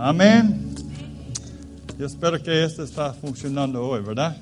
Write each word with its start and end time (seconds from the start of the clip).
Amén. 0.00 0.76
Yo 1.98 2.06
espero 2.06 2.40
que 2.40 2.62
esto 2.62 2.84
está 2.84 3.12
funcionando 3.12 3.84
hoy, 3.84 4.00
¿verdad? 4.00 4.36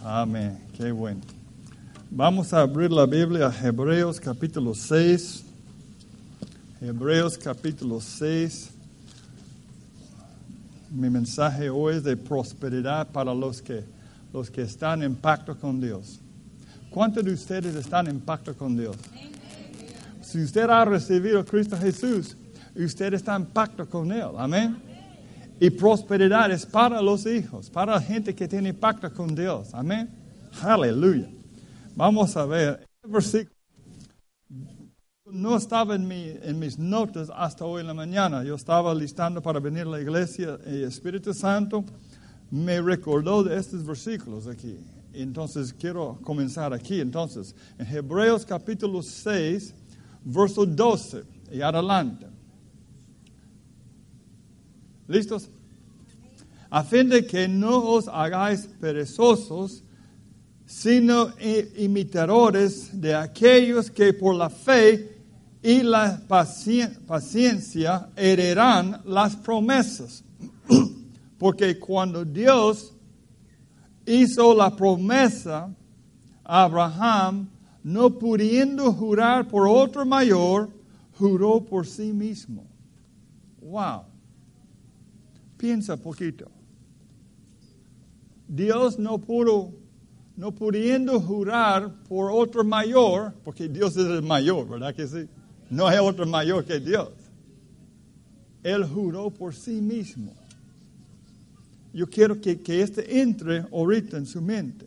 Amén. 0.00 0.56
Qué 0.76 0.92
bueno. 0.92 1.22
Vamos 2.08 2.52
a 2.52 2.60
abrir 2.60 2.92
la 2.92 3.04
Biblia 3.04 3.48
a 3.48 3.66
Hebreos 3.66 4.20
capítulo 4.20 4.76
6. 4.76 5.42
Hebreos 6.80 7.36
capítulo 7.36 8.00
6. 8.00 8.70
Mi 10.92 11.10
mensaje 11.10 11.68
hoy 11.68 11.96
es 11.96 12.04
de 12.04 12.16
prosperidad 12.16 13.08
para 13.08 13.34
los 13.34 13.60
que, 13.60 13.82
los 14.32 14.52
que 14.52 14.62
están 14.62 15.02
en 15.02 15.16
pacto 15.16 15.58
con 15.58 15.80
Dios. 15.80 16.20
¿Cuántos 16.90 17.24
de 17.24 17.32
ustedes 17.32 17.74
están 17.74 18.06
en 18.06 18.20
pacto 18.20 18.56
con 18.56 18.76
Dios? 18.76 18.96
Si 20.22 20.40
usted 20.40 20.70
ha 20.70 20.84
recibido 20.84 21.40
a 21.40 21.44
Cristo 21.44 21.76
Jesús, 21.76 22.36
usted 22.84 23.14
está 23.14 23.34
en 23.36 23.46
pacto 23.46 23.88
con 23.88 24.12
Él. 24.12 24.30
Amén. 24.36 24.76
Y 25.60 25.70
prosperidad 25.70 26.50
es 26.52 26.64
para 26.64 27.02
los 27.02 27.26
hijos, 27.26 27.68
para 27.68 27.94
la 27.94 28.00
gente 28.00 28.34
que 28.34 28.46
tiene 28.46 28.72
pacto 28.72 29.12
con 29.12 29.34
Dios. 29.34 29.74
Amén. 29.74 30.08
Aleluya. 30.62 31.28
Vamos 31.96 32.36
a 32.36 32.46
ver. 32.46 32.86
El 33.02 33.10
versículo 33.10 33.54
no 35.26 35.56
estaba 35.56 35.94
en, 35.94 36.06
mi, 36.06 36.32
en 36.42 36.58
mis 36.58 36.78
notas 36.78 37.30
hasta 37.34 37.64
hoy 37.64 37.80
en 37.80 37.88
la 37.88 37.94
mañana. 37.94 38.44
Yo 38.44 38.54
estaba 38.54 38.94
listando 38.94 39.42
para 39.42 39.60
venir 39.60 39.82
a 39.82 39.90
la 39.90 40.00
iglesia 40.00 40.58
y 40.66 40.76
el 40.76 40.84
Espíritu 40.84 41.34
Santo 41.34 41.84
me 42.50 42.80
recordó 42.80 43.42
de 43.42 43.56
estos 43.56 43.84
versículos 43.84 44.46
aquí. 44.46 44.78
Entonces 45.12 45.72
quiero 45.72 46.18
comenzar 46.22 46.72
aquí. 46.72 47.00
Entonces, 47.00 47.54
en 47.78 47.86
Hebreos 47.86 48.46
capítulo 48.46 49.02
6, 49.02 49.74
verso 50.24 50.64
12 50.64 51.24
y 51.52 51.60
adelante. 51.60 52.37
¿Listos? 55.08 55.48
A 56.70 56.84
fin 56.84 57.08
de 57.08 57.26
que 57.26 57.48
no 57.48 57.82
os 57.82 58.08
hagáis 58.08 58.68
perezosos, 58.78 59.82
sino 60.66 61.30
imitadores 61.78 63.00
de 63.00 63.14
aquellos 63.14 63.90
que 63.90 64.12
por 64.12 64.34
la 64.34 64.50
fe 64.50 65.16
y 65.62 65.82
la 65.82 66.20
paciencia 66.28 68.10
heredarán 68.14 69.00
las 69.06 69.34
promesas. 69.34 70.22
Porque 71.38 71.78
cuando 71.78 72.22
Dios 72.22 72.92
hizo 74.04 74.54
la 74.54 74.76
promesa 74.76 75.74
a 76.44 76.62
Abraham, 76.64 77.48
no 77.82 78.18
pudiendo 78.18 78.92
jurar 78.92 79.48
por 79.48 79.66
otro 79.66 80.04
mayor, 80.04 80.68
juró 81.18 81.64
por 81.64 81.86
sí 81.86 82.12
mismo. 82.12 82.66
Wow. 83.62 84.17
Piensa 85.58 85.96
poquito. 85.96 86.48
Dios 88.46 88.98
no 88.98 89.18
pudo, 89.18 89.72
no 90.36 90.54
pudiendo 90.54 91.20
jurar 91.20 91.92
por 92.08 92.30
otro 92.30 92.64
mayor, 92.64 93.34
porque 93.44 93.68
Dios 93.68 93.96
es 93.96 94.06
el 94.06 94.22
mayor, 94.22 94.68
¿verdad 94.68 94.94
que 94.94 95.06
sí? 95.06 95.28
No 95.68 95.86
hay 95.86 95.98
otro 95.98 96.24
mayor 96.26 96.64
que 96.64 96.78
Dios. 96.78 97.10
Él 98.62 98.84
juró 98.84 99.30
por 99.30 99.54
sí 99.54 99.80
mismo. 99.82 100.32
Yo 101.92 102.08
quiero 102.08 102.40
que, 102.40 102.60
que 102.60 102.80
este 102.80 103.20
entre 103.20 103.66
ahorita 103.72 104.16
en 104.16 104.26
su 104.26 104.40
mente. 104.40 104.86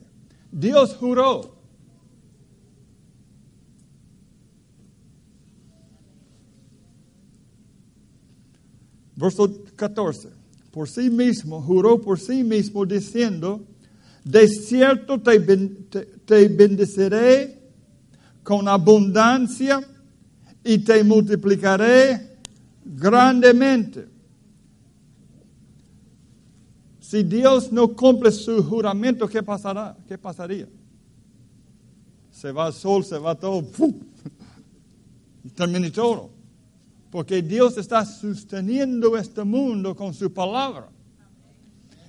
Dios 0.52 0.96
juró. 0.96 1.56
Verso 9.16 9.52
14 9.76 10.41
por 10.72 10.88
sí 10.88 11.10
mismo, 11.10 11.62
juró 11.62 12.02
por 12.02 12.20
sí 12.20 12.44
mismo 12.44 12.86
diciendo, 12.86 13.62
de 14.24 14.48
cierto 14.48 15.20
te, 15.20 15.38
bendeciré 16.48 17.60
con 18.42 18.68
abundancia 18.68 19.82
y 20.64 20.80
te 20.80 21.04
multiplicaré 21.04 22.38
grandemente. 22.86 24.08
Si 27.00 27.24
Dios 27.24 27.72
no 27.74 27.90
cumple 27.90 28.32
su 28.32 28.64
juramento, 28.64 29.28
¿qué 29.28 29.44
pasará? 29.44 29.98
¿Qué 30.08 30.18
pasaría? 30.18 30.70
Se 32.32 32.54
va 32.54 32.68
el 32.68 32.74
sol, 32.74 33.04
se 33.04 33.18
va 33.18 33.36
todo, 33.36 33.62
¡pum! 33.64 33.94
termina 35.56 35.92
todo. 35.92 36.41
Porque 37.12 37.42
Dios 37.42 37.78
está 37.78 38.06
sosteniendo 38.06 39.18
este 39.18 39.44
mundo 39.44 39.96
con 39.96 40.14
su 40.14 40.34
palabra. 40.34 40.88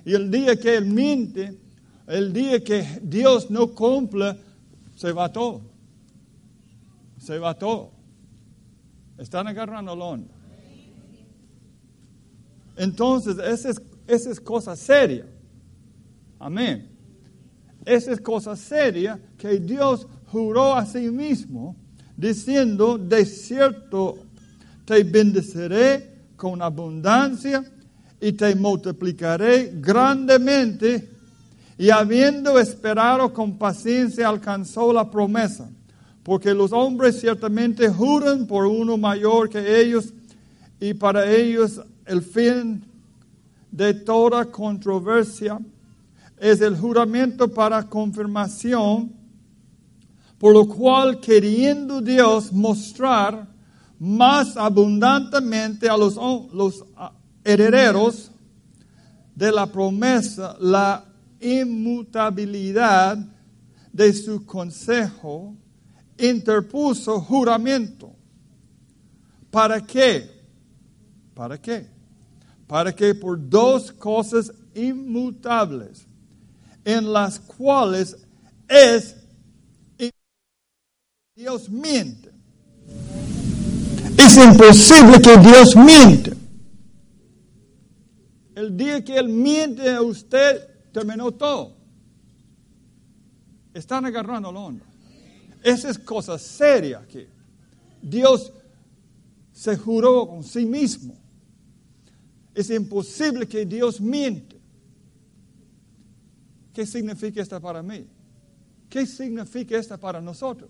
Y 0.05 0.13
el 0.13 0.31
día 0.31 0.55
que 0.55 0.75
Él 0.77 0.85
miente, 0.85 1.59
el 2.07 2.31
día 2.31 2.63
que 2.63 2.99
Dios 3.03 3.51
no 3.51 3.67
cumple, 3.67 4.37
se 4.95 5.11
va 5.11 5.31
todo. 5.31 5.61
Se 7.17 7.37
va 7.37 7.53
todo. 7.53 7.91
Están 9.17 9.47
agarrando 9.47 9.95
la 9.95 10.05
onda. 10.05 10.33
Entonces, 12.77 13.37
esa 13.37 13.69
es, 13.69 13.81
esa 14.07 14.31
es 14.31 14.39
cosa 14.39 14.75
seria. 14.75 15.25
Amén. 16.39 16.89
Esa 17.85 18.13
es 18.13 18.21
cosa 18.21 18.55
seria 18.55 19.19
que 19.37 19.59
Dios 19.59 20.07
juró 20.27 20.75
a 20.75 20.85
sí 20.85 21.09
mismo, 21.09 21.75
diciendo, 22.15 22.97
de 22.97 23.25
cierto 23.25 24.17
te 24.85 25.03
bendeciré 25.03 26.11
con 26.35 26.61
abundancia 26.61 27.63
y 28.19 28.31
te 28.33 28.55
multiplicaré 28.55 29.73
grandemente. 29.75 31.09
Y 31.77 31.89
habiendo 31.89 32.59
esperado 32.59 33.33
con 33.33 33.57
paciencia 33.57 34.29
alcanzó 34.29 34.93
la 34.93 35.09
promesa, 35.09 35.69
porque 36.21 36.53
los 36.53 36.71
hombres 36.71 37.19
ciertamente 37.19 37.89
juran 37.89 38.45
por 38.45 38.65
uno 38.65 38.97
mayor 38.97 39.49
que 39.49 39.81
ellos, 39.81 40.13
y 40.79 40.93
para 40.93 41.29
ellos 41.29 41.81
el 42.05 42.21
fin 42.21 42.83
de 43.71 43.93
toda 43.93 44.45
controversia 44.45 45.59
es 46.37 46.61
el 46.61 46.77
juramento 46.77 47.47
para 47.47 47.83
confirmación, 47.83 49.11
por 50.37 50.53
lo 50.53 50.67
cual 50.67 51.19
queriendo 51.19 52.01
Dios 52.01 52.51
mostrar 52.51 53.47
más 53.99 54.57
abundantemente 54.57 55.89
a 55.89 55.97
los, 55.97 56.17
herederos 57.43 58.31
de 59.35 59.51
la 59.51 59.65
promesa 59.65 60.55
la 60.59 61.05
inmutabilidad 61.39 63.17
de 63.91 64.13
su 64.13 64.45
consejo, 64.45 65.55
interpuso 66.17 67.19
juramento. 67.19 68.15
¿Para 69.51 69.81
qué? 69.81 70.29
¿Para 71.33 71.61
qué? 71.61 71.87
Para 72.65 72.95
que 72.95 73.13
por 73.13 73.37
dos 73.49 73.91
cosas 73.91 74.51
inmutables, 74.73 76.07
en 76.85 77.11
las 77.11 77.39
cuales 77.39 78.17
es 78.67 79.15
Dios 81.35 81.69
miente 81.69 82.31
es 84.33 84.45
imposible 84.45 85.21
que 85.21 85.37
Dios 85.37 85.75
miente. 85.75 86.33
El 88.55 88.75
día 88.75 89.03
que 89.03 89.17
Él 89.17 89.29
miente 89.29 89.89
a 89.91 90.01
usted, 90.01 90.67
terminó 90.91 91.31
todo. 91.31 91.75
Están 93.73 94.05
agarrando 94.05 94.51
la 94.51 94.59
onda. 94.59 94.85
Esa 95.63 95.89
es 95.89 95.99
cosa 95.99 96.37
seria 96.37 96.99
aquí. 96.99 97.25
Dios 98.01 98.51
se 99.51 99.77
juró 99.77 100.27
con 100.27 100.43
sí 100.43 100.65
mismo. 100.65 101.15
Es 102.53 102.69
imposible 102.69 103.47
que 103.47 103.65
Dios 103.65 103.99
miente. 103.99 104.59
¿Qué 106.73 106.85
significa 106.85 107.41
esto 107.41 107.59
para 107.61 107.81
mí? 107.81 108.07
¿Qué 108.89 109.05
significa 109.05 109.77
esto 109.77 109.97
para 109.99 110.21
nosotros? 110.21 110.69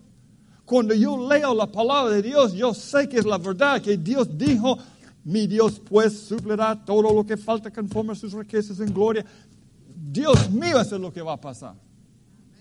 Cuando 0.64 0.94
yo 0.94 1.28
leo 1.28 1.54
la 1.54 1.66
palabra 1.66 2.14
de 2.14 2.22
Dios, 2.22 2.54
yo 2.54 2.72
sé 2.72 3.08
que 3.08 3.18
es 3.18 3.26
la 3.26 3.38
verdad, 3.38 3.82
que 3.82 3.96
Dios 3.96 4.28
dijo, 4.36 4.78
mi 5.24 5.46
Dios 5.46 5.80
pues 5.88 6.18
suplirá 6.20 6.74
todo 6.84 7.12
lo 7.12 7.24
que 7.24 7.36
falta 7.36 7.70
conforme 7.70 8.12
a 8.12 8.14
sus 8.14 8.32
riquezas 8.32 8.80
en 8.80 8.92
gloria. 8.92 9.24
Dios 9.94 10.50
mío, 10.50 10.80
eso 10.80 10.96
es 10.96 11.00
lo 11.00 11.12
que 11.12 11.20
va 11.20 11.34
a 11.34 11.40
pasar. 11.40 11.74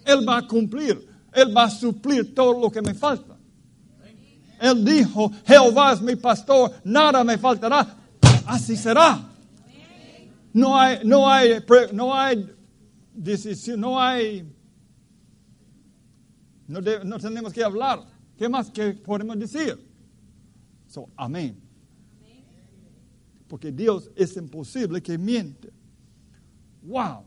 Él 0.06 0.28
va 0.28 0.38
a 0.38 0.48
cumplir, 0.48 1.08
Él 1.32 1.56
va 1.56 1.64
a 1.64 1.70
suplir 1.70 2.36
todo 2.36 2.60
lo 2.60 2.70
que 2.70 2.82
me 2.82 2.94
falta. 2.94 3.38
Él 4.60 4.84
dijo, 4.84 5.32
Jehová 5.46 5.94
es 5.94 6.02
mi 6.02 6.16
pastor, 6.16 6.72
nada 6.84 7.24
me 7.24 7.38
faltará. 7.38 7.96
Así 8.46 8.76
será. 8.76 9.30
No 10.54 10.80
hay, 10.80 11.00
no 11.04 11.30
hay, 11.30 11.64
no 11.92 12.14
hay 12.14 12.50
decisión, 13.14 13.80
no 13.80 14.00
hay 14.00 14.46
no, 16.68 17.20
tenemos 17.20 17.54
que 17.54 17.64
hablar. 17.64 18.06
¿Qué 18.38 18.50
más 18.50 18.70
que 18.72 18.94
podemos 18.94 19.38
decir? 19.38 19.78
So, 20.88 21.10
amén. 21.16 21.60
porque 23.48 23.72
Dios 23.72 24.10
es 24.16 24.36
imposible 24.36 25.02
que 25.02 25.18
miente. 25.18 25.72
Wow. 26.82 27.24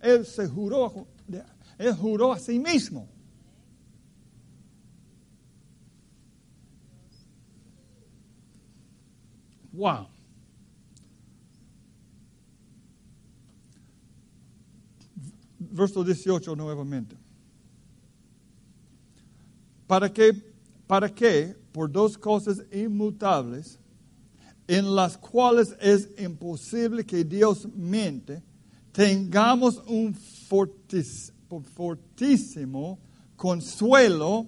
Él 0.00 0.24
se 0.24 0.46
juró, 0.46 1.06
él 1.78 1.94
juró 1.94 2.32
a 2.32 2.38
sí 2.38 2.58
mismo. 2.58 3.08
Wow. 9.72 10.08
Verso 15.58 16.02
18 16.02 16.56
nuevamente. 16.56 17.19
¿Para 19.90 20.08
qué? 20.12 20.32
¿Para 20.86 21.12
qué? 21.12 21.56
Por 21.72 21.90
dos 21.90 22.16
cosas 22.16 22.62
inmutables, 22.70 23.80
en 24.68 24.94
las 24.94 25.18
cuales 25.18 25.74
es 25.80 26.10
imposible 26.16 27.04
que 27.04 27.24
Dios 27.24 27.66
miente, 27.74 28.40
tengamos 28.92 29.82
un 29.88 30.14
fortísimo 31.74 33.00
consuelo 33.34 34.46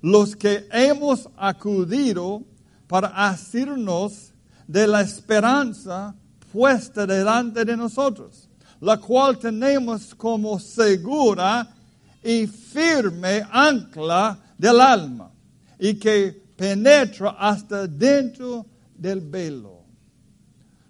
los 0.00 0.34
que 0.34 0.66
hemos 0.72 1.28
acudido 1.36 2.42
para 2.86 3.08
asirnos 3.28 4.32
de 4.66 4.86
la 4.86 5.02
esperanza 5.02 6.14
puesta 6.50 7.06
delante 7.06 7.66
de 7.66 7.76
nosotros, 7.76 8.48
la 8.80 8.96
cual 8.96 9.38
tenemos 9.38 10.14
como 10.14 10.58
segura 10.58 11.68
y 12.24 12.46
firme 12.46 13.44
ancla 13.52 14.46
del 14.60 14.78
alma 14.78 15.32
y 15.78 15.94
que 15.94 16.32
penetra 16.54 17.30
hasta 17.30 17.86
dentro 17.86 18.66
del 18.94 19.22
velo, 19.22 19.84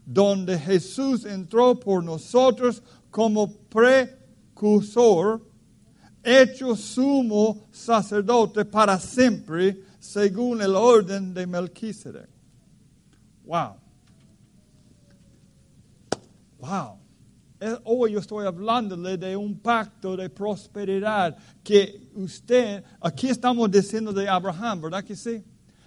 donde 0.05 0.59
Jesús 0.59 1.25
entró 1.25 1.79
por 1.79 2.03
nosotros 2.03 2.83
como 3.13 3.53
precursor, 3.69 5.47
hecho 6.25 6.75
sumo 6.75 7.69
sacerdote 7.71 8.65
para 8.65 8.99
siempre, 8.99 9.85
según 10.01 10.61
el 10.61 10.75
orden 10.75 11.33
de 11.33 11.47
Melquisedec. 11.47 12.29
Wow. 13.45 13.77
Wow. 16.59 17.00
Hoy 17.85 18.13
yo 18.13 18.21
estoy 18.21 18.47
hablándole 18.47 19.19
de 19.19 19.37
un 19.37 19.59
pacto 19.59 20.17
de 20.17 20.31
prosperidad 20.31 21.37
que 21.63 22.09
usted, 22.15 22.83
aquí 22.99 23.29
estamos 23.29 23.71
diciendo 23.71 24.15
de 24.15 24.27
Abraham, 24.27 24.81
¿verdad 24.81 25.05
que 25.05 25.15
sí? 25.15 25.45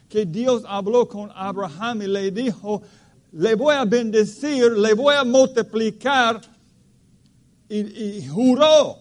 Que 0.08 0.24
Dios 0.24 0.64
habló 0.68 1.08
con 1.08 1.31
Abraham 1.34 2.04
y 2.04 2.08
le 2.08 2.30
dijo, 2.30 2.84
le 3.31 3.56
voy 3.56 3.74
a 3.74 3.86
bendecir, 3.86 4.72
le 4.74 4.94
voy 4.94 5.16
a 5.16 5.24
multiplicar 5.24 6.42
y, 7.68 8.28
juró, 8.28 9.00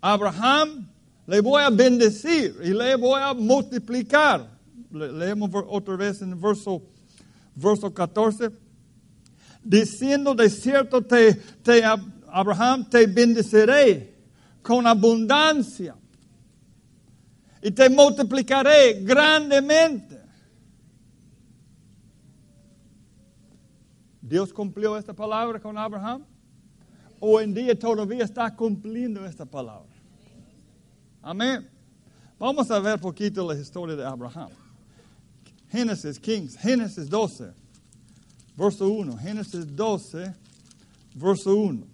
Abraham, 0.00 0.88
le 1.26 1.40
voy 1.40 1.60
a 1.60 1.70
bendecir 1.70 2.54
y 2.62 2.68
le 2.68 2.94
voy 2.94 3.20
a 3.20 3.34
multiplicar. 3.34 4.48
leemos 4.92 5.50
otra 5.66 5.96
vez 5.96 6.22
en 6.22 6.30
el 6.30 6.36
verso, 6.36 6.82
verso 7.56 7.92
14 7.92 8.69
diciendo 9.62 10.34
de 10.34 10.48
cierto 10.48 11.02
te, 11.02 11.34
te, 11.34 11.82
Abraham, 12.28 12.88
te 12.88 13.06
bendeciré 13.06 14.14
con 14.62 14.86
abundancia 14.86 15.96
y 17.62 17.70
te 17.70 17.90
multiplicaré 17.90 19.02
grandemente. 19.02 20.18
Dios 24.22 24.52
cumplió 24.52 24.96
esta 24.96 25.12
palabra 25.12 25.58
con 25.60 25.76
Abraham. 25.76 26.24
Hoy 27.18 27.44
en 27.44 27.54
día 27.54 27.78
todavía 27.78 28.24
está 28.24 28.54
cumpliendo 28.54 29.26
esta 29.26 29.44
palabra. 29.44 29.90
Amén. 31.20 31.68
Vamos 32.38 32.70
a 32.70 32.78
ver 32.78 32.98
poquito 32.98 33.46
la 33.46 33.58
historia 33.58 33.96
de 33.96 34.06
Abraham. 34.06 34.48
Génesis, 35.68 36.18
Kings, 36.18 36.56
Génesis 36.56 37.10
12 37.10 37.60
verso 38.60 38.86
1. 38.90 39.16
Génesis 39.16 39.64
12, 39.74 40.34
verso 41.14 41.56
1. 41.56 41.86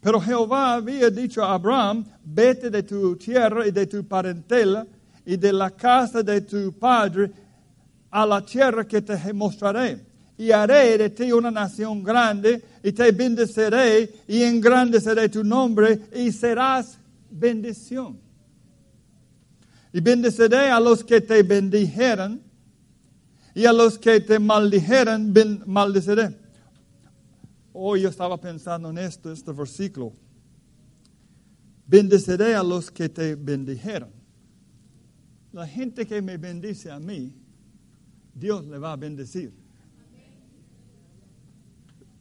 Pero 0.00 0.20
Jehová 0.20 0.74
había 0.74 1.10
dicho 1.10 1.42
a 1.42 1.54
Abraham, 1.54 2.04
vete 2.24 2.70
de 2.70 2.82
tu 2.82 3.16
tierra 3.16 3.66
y 3.66 3.70
de 3.70 3.86
tu 3.86 4.04
parentela 4.04 4.86
y 5.26 5.36
de 5.36 5.52
la 5.52 5.70
casa 5.70 6.22
de 6.22 6.40
tu 6.40 6.72
padre 6.72 7.30
a 8.10 8.24
la 8.24 8.40
tierra 8.40 8.86
que 8.86 9.02
te 9.02 9.32
mostraré. 9.32 10.04
Y 10.36 10.50
haré 10.50 10.98
de 10.98 11.10
ti 11.10 11.32
una 11.32 11.50
nación 11.50 12.02
grande 12.02 12.62
y 12.82 12.92
te 12.92 13.12
bendeciré 13.12 14.10
y 14.26 14.42
engrandeceré 14.42 15.28
tu 15.28 15.44
nombre 15.44 16.00
y 16.14 16.32
serás 16.32 16.98
bendición. 17.30 18.23
Y 19.94 20.00
bendeciré 20.00 20.70
a 20.70 20.80
los 20.80 21.04
que 21.04 21.20
te 21.20 21.44
bendijeran 21.44 22.42
y 23.54 23.64
a 23.64 23.72
los 23.72 23.96
que 23.96 24.18
te 24.18 24.40
maldijeran, 24.40 25.32
maldeciré. 25.66 26.36
Hoy 27.72 28.00
yo 28.00 28.08
estaba 28.08 28.36
pensando 28.36 28.90
en 28.90 28.98
esto, 28.98 29.30
este 29.30 29.52
versículo. 29.52 30.12
Bendeciré 31.86 32.56
a 32.56 32.64
los 32.64 32.90
que 32.90 33.08
te 33.08 33.36
bendijeran. 33.36 34.10
La 35.52 35.64
gente 35.64 36.04
que 36.04 36.20
me 36.20 36.38
bendice 36.38 36.90
a 36.90 36.98
mí, 36.98 37.32
Dios 38.34 38.66
le 38.66 38.78
va 38.78 38.94
a 38.94 38.96
bendecir. 38.96 39.52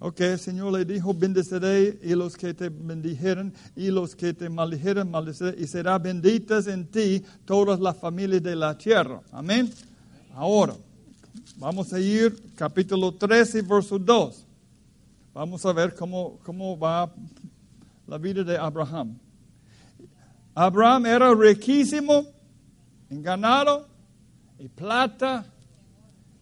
Ok, 0.00 0.22
el 0.22 0.40
Señor 0.40 0.72
le 0.72 0.84
dijo, 0.84 1.14
bendeciré 1.14 2.00
y 2.02 2.16
los 2.16 2.36
que 2.36 2.54
te 2.54 2.70
bendijeron 2.70 3.54
y 3.76 3.92
los 3.92 4.16
que 4.16 4.34
te 4.34 4.48
maldijeron, 4.48 5.08
maldeciré 5.08 5.54
y 5.56 5.68
será 5.68 6.00
benditas 6.00 6.66
en 6.66 6.88
ti 6.88 7.22
todas 7.44 7.78
las 7.78 7.96
familias 7.96 8.42
de 8.42 8.56
la 8.56 8.76
tierra. 8.76 9.22
Amén. 9.30 9.70
Ahora. 10.34 10.74
Vamos 11.60 11.92
a 11.92 11.98
ir 11.98 12.54
capítulo 12.54 13.10
13, 13.10 13.62
verso 13.62 13.98
2. 13.98 14.46
Vamos 15.34 15.66
a 15.66 15.72
ver 15.72 15.92
cómo, 15.92 16.38
cómo 16.44 16.78
va 16.78 17.12
la 18.06 18.16
vida 18.16 18.44
de 18.44 18.56
Abraham. 18.56 19.18
Abraham 20.54 21.06
era 21.06 21.34
riquísimo 21.34 22.26
en 23.10 23.24
ganado 23.24 23.88
y 24.56 24.68
plata 24.68 25.52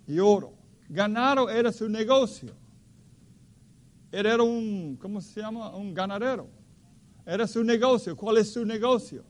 y 0.06 0.18
oro. 0.18 0.52
Ganado 0.86 1.48
era 1.48 1.72
su 1.72 1.88
negocio. 1.88 2.52
Él 4.12 4.26
era 4.26 4.42
un, 4.42 4.98
¿cómo 5.00 5.22
se 5.22 5.40
llama? 5.40 5.74
Un 5.74 5.94
ganadero. 5.94 6.46
Era 7.24 7.46
su 7.46 7.64
negocio. 7.64 8.14
¿Cuál 8.14 8.36
es 8.36 8.52
su 8.52 8.66
negocio? 8.66 9.24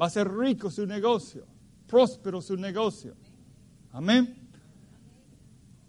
Va 0.00 0.06
a 0.06 0.10
ser 0.10 0.26
rico 0.34 0.70
su 0.70 0.86
negocio, 0.86 1.44
próspero 1.86 2.40
su 2.40 2.56
negocio. 2.56 3.14
Amén 3.92 4.41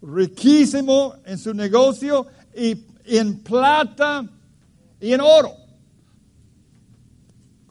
riquísimo 0.03 1.15
en 1.25 1.38
su 1.38 1.53
negocio 1.53 2.27
y 2.55 2.77
en 3.05 3.39
plata 3.39 4.27
y 5.00 5.13
en 5.13 5.22
oro. 5.22 5.51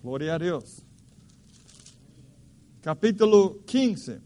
Gloria 0.03 0.35
a 0.35 0.39
Dios. 0.39 0.83
Capítulo 2.81 3.59
15, 3.67 4.21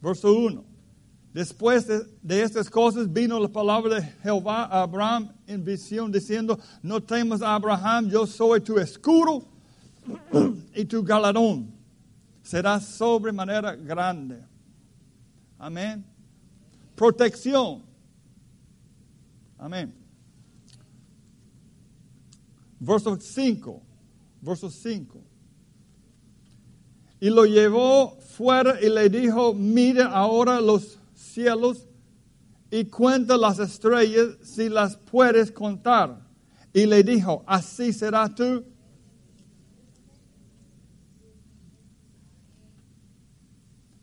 verso 0.00 0.32
1. 0.32 0.64
Después 1.32 1.86
de, 1.86 2.42
estas 2.42 2.70
cosas 2.70 3.12
vino 3.12 3.38
la 3.40 3.48
palabra 3.48 3.96
de 3.96 4.02
Jehová 4.22 4.64
a 4.64 4.82
Abraham 4.82 5.32
en 5.46 5.64
visión 5.64 6.12
diciendo, 6.12 6.58
no 6.82 7.02
temas 7.02 7.42
a 7.42 7.54
Abraham, 7.54 8.08
yo 8.08 8.26
soy 8.26 8.60
tu 8.60 8.78
escudo 8.78 9.44
y 10.74 10.84
tu 10.84 11.02
galardón 11.02 11.74
será 12.42 12.80
sobremanera 12.80 13.74
grande. 13.74 14.40
Amén. 15.58 16.15
Protección. 16.96 17.82
Amén. 19.58 19.94
Verso 22.80 23.18
5. 23.20 23.82
Verso 24.40 24.70
5. 24.70 25.22
Y 27.20 27.30
lo 27.30 27.44
llevó 27.44 28.18
fuera 28.20 28.80
y 28.80 28.88
le 28.88 29.08
dijo, 29.08 29.54
mire 29.54 30.02
ahora 30.02 30.60
los 30.60 30.98
cielos 31.14 31.86
y 32.70 32.84
cuenta 32.86 33.36
las 33.36 33.58
estrellas 33.58 34.36
si 34.42 34.68
las 34.68 34.96
puedes 34.96 35.50
contar. 35.50 36.26
Y 36.72 36.86
le 36.86 37.02
dijo, 37.02 37.42
así 37.46 37.92
será 37.92 38.34
tú. 38.34 38.64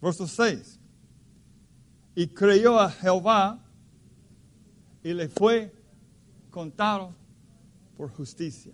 Verso 0.02 0.28
6. 0.28 0.80
Y 2.16 2.28
creyó 2.28 2.80
a 2.80 2.90
Jehová 2.90 3.60
y 5.04 5.14
le 5.14 5.28
fue 5.28 5.74
contado 6.50 7.14
por 7.98 8.12
justicia. 8.12 8.74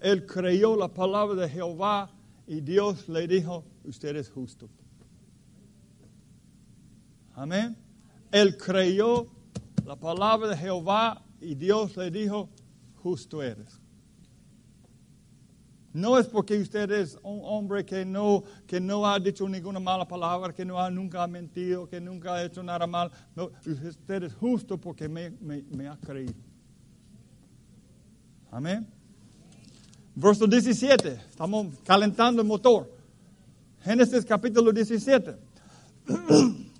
Él 0.00 0.26
creyó 0.26 0.76
la 0.76 0.88
palabra 0.88 1.42
de 1.42 1.48
Jehová 1.48 2.10
y 2.46 2.60
Dios 2.60 3.08
le 3.08 3.26
dijo, 3.26 3.64
usted 3.84 4.16
es 4.16 4.30
justo. 4.30 4.68
Amén. 7.34 7.76
Él 8.30 8.56
creyó 8.56 9.26
la 9.86 9.96
palabra 9.96 10.48
de 10.48 10.56
Jehová 10.56 11.22
y 11.40 11.54
Dios 11.54 11.96
le 11.96 12.10
dijo, 12.10 12.48
justo 13.02 13.42
eres. 13.42 13.81
No 15.92 16.18
es 16.18 16.26
porque 16.26 16.58
usted 16.58 16.90
es 16.90 17.18
un 17.22 17.40
hombre 17.42 17.84
que 17.84 18.04
no, 18.04 18.44
que 18.66 18.80
no 18.80 19.06
ha 19.06 19.18
dicho 19.18 19.46
ninguna 19.46 19.78
mala 19.78 20.08
palabra, 20.08 20.52
que 20.52 20.64
no 20.64 20.80
ha, 20.80 20.90
nunca 20.90 21.22
ha 21.22 21.26
mentido, 21.26 21.86
que 21.86 22.00
nunca 22.00 22.34
ha 22.34 22.44
hecho 22.44 22.62
nada 22.62 22.86
mal. 22.86 23.10
No, 23.36 23.50
usted 23.66 24.22
es 24.22 24.34
justo 24.34 24.78
porque 24.78 25.06
me, 25.08 25.88
ha 25.88 25.96
creído. 25.98 26.32
Amén. 28.50 28.86
Verso 30.14 30.46
17. 30.46 31.08
Estamos 31.30 31.66
calentando 31.84 32.40
el 32.40 32.48
motor. 32.48 32.90
Génesis 33.82 34.24
capítulo 34.24 34.72
17. 34.72 35.36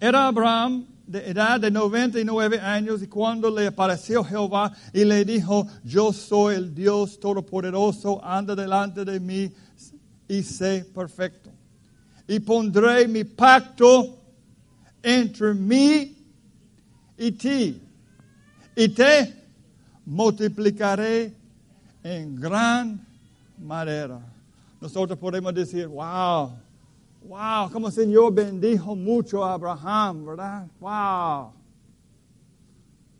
Era 0.00 0.28
Abraham 0.28 0.86
de 1.08 1.30
edad 1.30 1.58
de 1.58 1.70
99 1.70 2.60
años 2.60 3.02
y 3.02 3.06
cuando 3.06 3.50
le 3.50 3.68
apareció 3.68 4.22
Jehová 4.22 4.70
y 4.92 5.04
le 5.04 5.24
dijo, 5.24 5.66
yo 5.82 6.12
soy 6.12 6.56
el 6.56 6.74
Dios 6.74 7.18
Todopoderoso, 7.18 8.22
anda 8.22 8.54
delante 8.54 9.06
de 9.06 9.18
mí 9.18 9.50
y 10.28 10.42
sé 10.42 10.86
perfecto. 10.94 11.50
Y 12.26 12.40
pondré 12.40 13.08
mi 13.08 13.24
pacto 13.24 14.18
entre 15.02 15.54
mí 15.54 16.14
y 17.16 17.32
ti. 17.32 17.80
Y 18.76 18.88
te 18.90 19.34
multiplicaré 20.04 21.34
en 22.02 22.36
gran 22.38 23.00
manera. 23.58 24.20
Nosotros 24.78 25.18
podemos 25.18 25.54
decir, 25.54 25.86
wow, 25.86 26.52
wow, 27.28 27.70
como 27.70 27.88
el 27.88 27.92
Señor 27.92 28.32
bendijo 28.32 28.96
mucho 28.96 29.44
a 29.44 29.52
Abraham, 29.52 30.24
¿verdad? 30.24 30.66
Wow. 30.80 31.52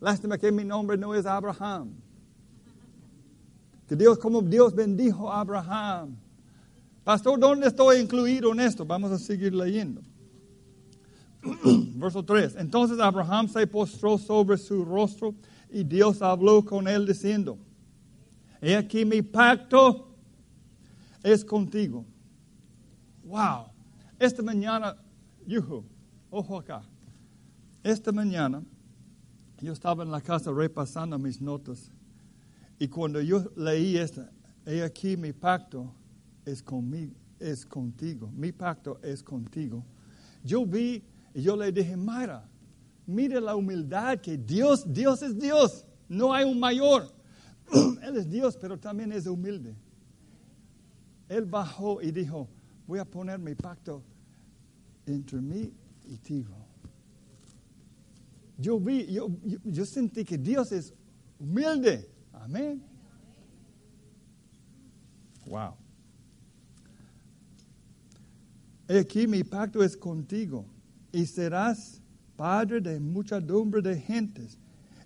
Lástima 0.01 0.39
que 0.39 0.51
mi 0.51 0.65
nombre 0.65 0.97
no 0.97 1.15
es 1.15 1.27
Abraham. 1.27 1.91
Que 3.87 3.95
Dios, 3.95 4.19
como 4.19 4.41
Dios 4.41 4.75
bendijo 4.75 5.31
a 5.31 5.41
Abraham. 5.41 6.17
Pastor, 7.05 7.39
¿dónde 7.39 7.69
estoy 7.69 7.99
incluido 7.99 8.53
en 8.53 8.61
esto? 8.61 8.85
Vamos 8.85 9.13
a 9.13 9.19
seguir 9.19 9.55
leyendo. 9.55 10.01
Verso 11.95 12.23
3. 12.23 12.57
Entonces 12.57 12.99
Abraham 12.99 13.49
se 13.49 13.67
postró 13.67 14.17
sobre 14.17 14.57
su 14.57 14.85
rostro 14.85 15.35
y 15.71 15.85
Dios 15.85 16.23
habló 16.23 16.65
con 16.65 16.89
él 16.89 17.07
diciendo, 17.07 17.59
He 18.61 18.75
aquí 18.75 19.05
mi 19.05 19.23
pacto 19.23 20.09
es 21.23 21.45
contigo. 21.45 22.05
Wow. 23.25 23.78
Esta 24.19 24.43
mañana, 24.43 24.97
yuhu, 25.47 25.85
ojo 26.31 26.59
acá. 26.59 26.83
Esta 27.83 28.11
mañana 28.11 28.63
yo 29.61 29.73
estaba 29.73 30.03
en 30.03 30.11
la 30.11 30.21
casa 30.21 30.51
repasando 30.53 31.19
mis 31.19 31.41
notas 31.41 31.91
y 32.79 32.89
cuando 32.89 33.21
yo 33.21 33.45
leí 33.57 33.97
esta, 33.97 34.31
he 34.67 34.83
aquí 34.83 35.17
mi 35.17 35.33
pacto 35.33 35.93
es 36.45 36.63
conmigo, 36.63 37.15
es 37.39 37.65
contigo. 37.65 38.31
Mi 38.35 38.53
pacto 38.53 38.99
es 39.03 39.23
contigo. 39.23 39.85
Yo 40.45 40.67
vi 40.67 41.03
y 41.35 41.43
yo 41.43 41.57
le 41.57 41.71
dije, 41.71 41.97
Mayra, 41.97 42.49
mire 43.07 43.41
la 43.41 43.55
humildad 43.55 44.19
que 44.21 44.37
Dios, 44.37 44.85
Dios 44.93 45.23
es 45.23 45.39
Dios. 45.39 45.85
No 46.09 46.33
hay 46.33 46.45
un 46.45 46.59
mayor. 46.59 47.13
Él 48.03 48.17
es 48.17 48.29
Dios, 48.29 48.57
pero 48.57 48.79
también 48.79 49.13
es 49.13 49.27
humilde. 49.27 49.77
Él 51.29 51.45
bajó 51.45 52.01
y 52.01 52.11
dijo, 52.11 52.49
voy 52.89 52.99
a 52.99 53.05
poner 53.05 53.39
mi 53.39 53.55
pacto 53.55 54.03
entre 55.07 55.41
mí 55.43 55.71
y 56.07 56.17
ti. 56.17 56.45
Yo 58.57 58.81
vi, 58.81 59.07
yo, 59.13 59.31
yo, 59.65 59.85
sentí 59.85 60.25
que 60.25 60.39
Dios 60.39 60.73
es 60.73 60.95
humilde. 61.39 62.11
Amén. 62.33 62.83
Wow. 65.47 65.75
Aquí 68.89 69.27
mi 69.27 69.45
pacto 69.45 69.83
es 69.85 69.95
contigo 69.95 70.65
y 71.13 71.27
serás 71.27 72.01
padre 72.37 72.81
de 72.81 72.99
muchedumbre 72.99 73.83
de 73.83 74.01
gentes 74.01 74.57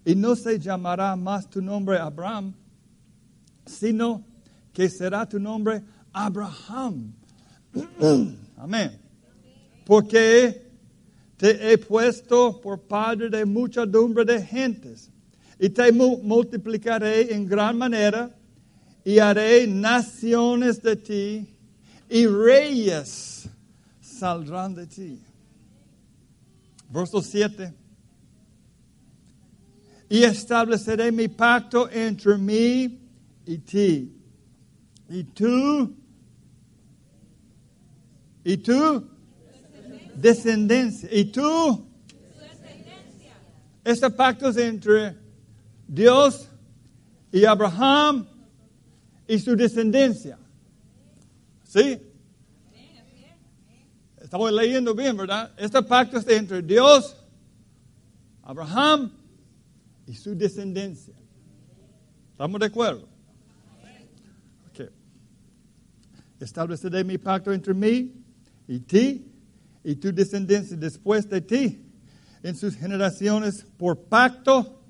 y 0.04 0.14
no 0.14 0.36
se 0.36 0.58
llamará 0.58 1.16
más 1.16 1.50
tu 1.50 1.60
nombre 1.60 1.98
Abraham, 1.98 2.54
sino 3.66 4.24
que 4.72 4.88
será 4.88 5.28
tu 5.28 5.40
nombre 5.40 5.82
Abraham. 6.12 7.12
Amén. 8.56 8.98
Porque 9.84 10.62
te 11.36 11.72
he 11.72 11.78
puesto 11.78 12.60
por 12.60 12.80
padre 12.80 13.28
de 13.28 13.44
muchedumbre 13.44 14.24
de 14.24 14.44
gentes 14.44 15.10
y 15.58 15.68
te 15.68 15.90
multiplicaré 15.92 17.34
en 17.34 17.46
gran 17.46 17.76
manera 17.78 18.30
y 19.04 19.18
haré 19.18 19.66
naciones 19.66 20.82
de 20.82 20.96
ti 20.96 21.48
y 22.08 22.26
reyes 22.26 23.48
saldrán 24.00 24.74
de 24.74 24.86
ti. 24.86 25.18
Verso 26.90 27.22
7 27.22 27.82
y 30.12 30.24
estableceré 30.24 31.10
mi 31.10 31.26
pacto 31.26 31.88
entre 31.90 32.36
mí 32.36 33.00
y 33.46 33.56
ti. 33.56 34.12
Y 35.08 35.24
tú, 35.24 35.90
y 38.44 38.56
tú, 38.56 39.08
descendencia. 40.14 41.08
Y 41.12 41.26
tú, 41.26 41.87
este 43.84 44.11
pacto 44.11 44.49
es 44.49 44.56
entre 44.56 45.16
Dios 45.87 46.49
y 47.32 47.44
Abraham 47.44 48.26
y 49.26 49.38
su 49.38 49.56
descendencia. 49.56 50.38
¿Sí? 51.64 52.00
Estamos 54.20 54.52
leyendo 54.52 54.94
bien, 54.94 55.16
¿verdad? 55.16 55.52
Este 55.56 55.82
pacto 55.82 56.18
es 56.18 56.28
entre 56.28 56.62
Dios, 56.62 57.16
Abraham 58.42 59.12
y 60.06 60.14
su 60.14 60.34
descendencia. 60.34 61.14
¿Estamos 62.30 62.61
de 62.61 62.66
acuerdo? 62.66 63.08
Okay. 64.70 64.88
Estableceré 66.40 67.04
mi 67.04 67.18
pacto 67.18 67.52
entre 67.52 67.75
mí 67.75 68.21
y 68.74 68.80
ti 68.80 69.26
y 69.84 69.96
tu 69.96 70.12
descendencia 70.12 70.76
después 70.76 71.28
de 71.28 71.40
ti 71.40 71.84
en 72.42 72.56
sus 72.56 72.74
generaciones 72.76 73.66
por 73.76 73.98
pacto. 73.98 74.80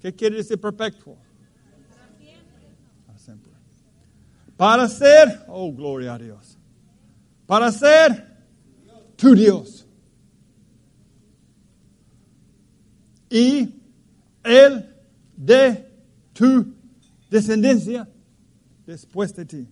¿Qué 0.00 0.14
quiere 0.14 0.36
decir 0.36 0.60
perpetuo? 0.60 1.16
Para 3.06 3.18
siempre. 3.18 3.52
Para 4.56 4.88
ser, 4.88 5.44
oh 5.48 5.72
gloria 5.72 6.14
a 6.14 6.18
Dios. 6.18 6.56
Para 7.46 7.72
ser 7.72 8.26
tu 9.16 9.34
Dios. 9.34 9.84
y 13.30 13.74
el 14.42 14.86
de 15.36 15.86
tu 16.32 16.74
descendencia 17.30 18.08
después 18.86 19.34
de 19.34 19.44
ti. 19.44 19.68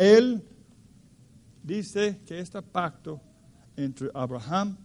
Él 0.00 0.42
dice 1.62 2.22
que 2.26 2.40
este 2.40 2.62
pacto 2.62 3.20
entre 3.76 4.08
Abraham 4.14 4.78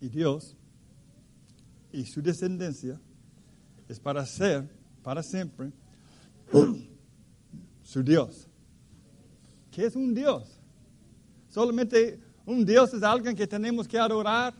y 0.00 0.08
Dios 0.08 0.56
y 1.90 2.06
su 2.06 2.22
descendencia 2.22 3.00
es 3.88 3.98
para 3.98 4.24
ser, 4.24 4.70
para 5.02 5.20
siempre, 5.24 5.72
su 7.82 8.04
Dios. 8.04 8.46
¿Qué 9.72 9.86
es 9.86 9.96
un 9.96 10.14
Dios? 10.14 10.60
Solamente 11.48 12.20
un 12.46 12.64
Dios 12.64 12.94
es 12.94 13.02
alguien 13.02 13.34
que 13.34 13.48
tenemos 13.48 13.88
que 13.88 13.98
adorar 13.98 14.54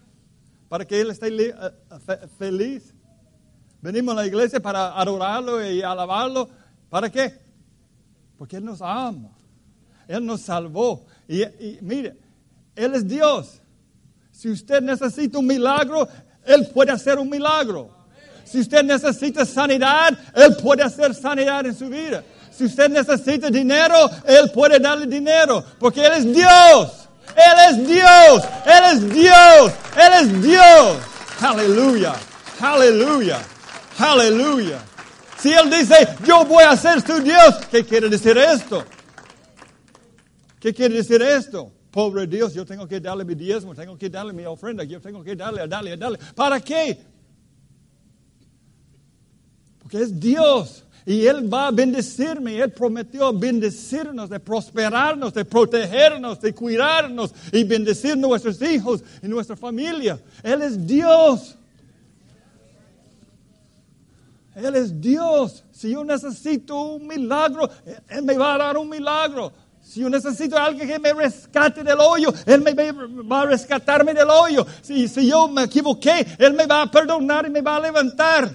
para 0.68 0.84
que 0.84 1.00
Él 1.00 1.12
esté 1.12 1.28
eh, 1.28 1.54
feliz. 2.36 2.92
Venimos 3.80 4.14
a 4.14 4.22
la 4.22 4.26
iglesia 4.26 4.58
para 4.58 5.00
adorarlo 5.00 5.64
y 5.64 5.80
alabarlo. 5.80 6.48
¿Para 6.88 7.08
qué? 7.08 7.49
Porque 8.40 8.56
Él 8.56 8.64
nos 8.64 8.80
ama. 8.80 9.28
Él 10.08 10.24
nos 10.24 10.40
salvó. 10.40 11.04
Y, 11.28 11.44
mire, 11.82 12.16
Él 12.74 12.94
es 12.94 13.06
Dios. 13.06 13.60
Si 14.32 14.48
usted 14.48 14.80
necesita 14.80 15.36
un 15.36 15.46
milagro, 15.46 16.08
Él 16.46 16.66
puede 16.72 16.90
hacer 16.90 17.18
un 17.18 17.28
milagro. 17.28 17.90
Si 18.44 18.60
usted 18.60 18.82
necesita 18.82 19.44
sanidad, 19.44 20.18
Él 20.34 20.56
puede 20.56 20.82
hacer 20.82 21.14
sanidad 21.14 21.66
en 21.66 21.76
su 21.76 21.90
vida. 21.90 22.24
Si 22.50 22.64
usted 22.64 22.88
necesita 22.88 23.50
dinero, 23.50 24.08
Él 24.24 24.50
puede 24.54 24.78
darle 24.80 25.06
dinero. 25.06 25.62
Porque 25.78 26.02
Él 26.02 26.12
es 26.12 26.24
Dios. 26.34 27.08
Él 27.36 27.58
es 27.68 27.86
Dios. 27.86 28.44
Él 28.64 28.84
es 28.94 29.12
Dios. 29.12 29.72
Él 29.98 30.12
es 30.18 30.42
Dios. 30.42 30.96
Aleluya. 31.42 32.14
Aleluya. 32.58 33.38
Aleluya. 33.98 34.89
Si 35.40 35.50
Él 35.52 35.70
dice, 35.70 35.94
yo 36.26 36.44
voy 36.44 36.64
a 36.64 36.76
ser 36.76 37.00
su 37.00 37.20
Dios, 37.22 37.66
¿qué 37.70 37.84
quiere 37.84 38.08
decir 38.08 38.36
esto? 38.36 38.84
¿Qué 40.58 40.74
quiere 40.74 40.96
decir 40.96 41.22
esto? 41.22 41.72
Pobre 41.90 42.26
Dios, 42.26 42.52
yo 42.52 42.66
tengo 42.66 42.86
que 42.86 43.00
darle 43.00 43.24
mi 43.24 43.34
diezmo, 43.34 43.74
tengo 43.74 43.96
que 43.96 44.10
darle 44.10 44.32
mi 44.32 44.44
ofrenda, 44.44 44.84
yo 44.84 45.00
tengo 45.00 45.24
que 45.24 45.34
darle, 45.34 45.66
darle, 45.66 45.96
darle. 45.96 46.18
¿Para 46.34 46.60
qué? 46.60 46.98
Porque 49.80 50.02
es 50.02 50.20
Dios. 50.20 50.84
Y 51.06 51.26
Él 51.26 51.52
va 51.52 51.68
a 51.68 51.70
bendecirme. 51.70 52.58
Él 52.58 52.70
prometió 52.70 53.32
bendecirnos, 53.32 54.28
de 54.28 54.38
prosperarnos, 54.38 55.32
de 55.32 55.44
protegernos, 55.44 56.40
de 56.40 56.54
cuidarnos 56.54 57.34
y 57.50 57.64
bendecir 57.64 58.16
nuestros 58.16 58.60
hijos 58.62 59.02
y 59.22 59.26
nuestra 59.26 59.56
familia. 59.56 60.20
Él 60.42 60.62
es 60.62 60.86
Dios. 60.86 61.56
Él 64.62 64.76
es 64.76 65.00
Dios. 65.00 65.64
Si 65.70 65.90
yo 65.90 66.04
necesito 66.04 66.80
un 66.80 67.06
milagro, 67.06 67.68
Él 68.08 68.22
me 68.22 68.36
va 68.36 68.54
a 68.54 68.58
dar 68.58 68.76
un 68.76 68.88
milagro. 68.88 69.52
Si 69.82 70.00
yo 70.00 70.10
necesito 70.10 70.56
alguien 70.56 70.86
que 70.86 70.98
me 70.98 71.12
rescate 71.12 71.82
del 71.82 71.98
hoyo, 71.98 72.32
Él 72.46 72.60
me 72.60 72.74
va 72.74 73.42
a 73.42 73.46
rescatarme 73.46 74.14
del 74.14 74.28
hoyo. 74.28 74.66
Si, 74.82 75.08
si 75.08 75.28
yo 75.28 75.48
me 75.48 75.64
equivoqué, 75.64 76.26
Él 76.38 76.54
me 76.54 76.66
va 76.66 76.82
a 76.82 76.90
perdonar 76.90 77.46
y 77.46 77.50
me 77.50 77.60
va 77.60 77.76
a 77.76 77.80
levantar. 77.80 78.54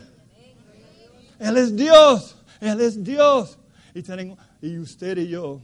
Él 1.40 1.58
es 1.58 1.76
Dios. 1.76 2.36
Él 2.62 2.80
es 2.80 3.04
Dios. 3.04 3.58
Y, 3.94 4.02
tenemos, 4.02 4.38
y 4.62 4.78
usted 4.78 5.18
y 5.18 5.28
yo, 5.28 5.62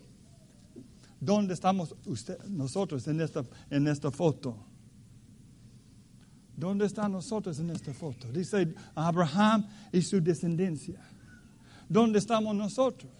¿dónde 1.19 1.53
estamos 1.53 1.95
usted, 2.05 2.37
nosotros 2.45 3.07
en 3.07 3.21
esta, 3.21 3.43
en 3.69 3.87
esta 3.87 4.11
foto? 4.11 4.57
¿Dónde 6.55 6.85
están 6.85 7.11
nosotros 7.11 7.59
en 7.59 7.69
esta 7.69 7.93
foto? 7.93 8.27
Dice 8.31 8.73
Abraham 8.93 9.65
y 9.91 10.01
su 10.01 10.21
descendencia. 10.21 10.99
¿Dónde 11.87 12.19
estamos 12.19 12.55
nosotros? 12.55 13.11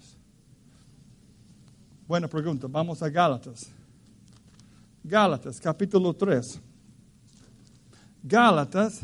Buena 2.07 2.27
pregunta. 2.27 2.67
Vamos 2.69 3.01
a 3.01 3.09
Gálatas. 3.09 3.71
Gálatas, 5.03 5.59
capítulo 5.59 6.13
3. 6.13 6.59
Gálatas, 8.23 9.01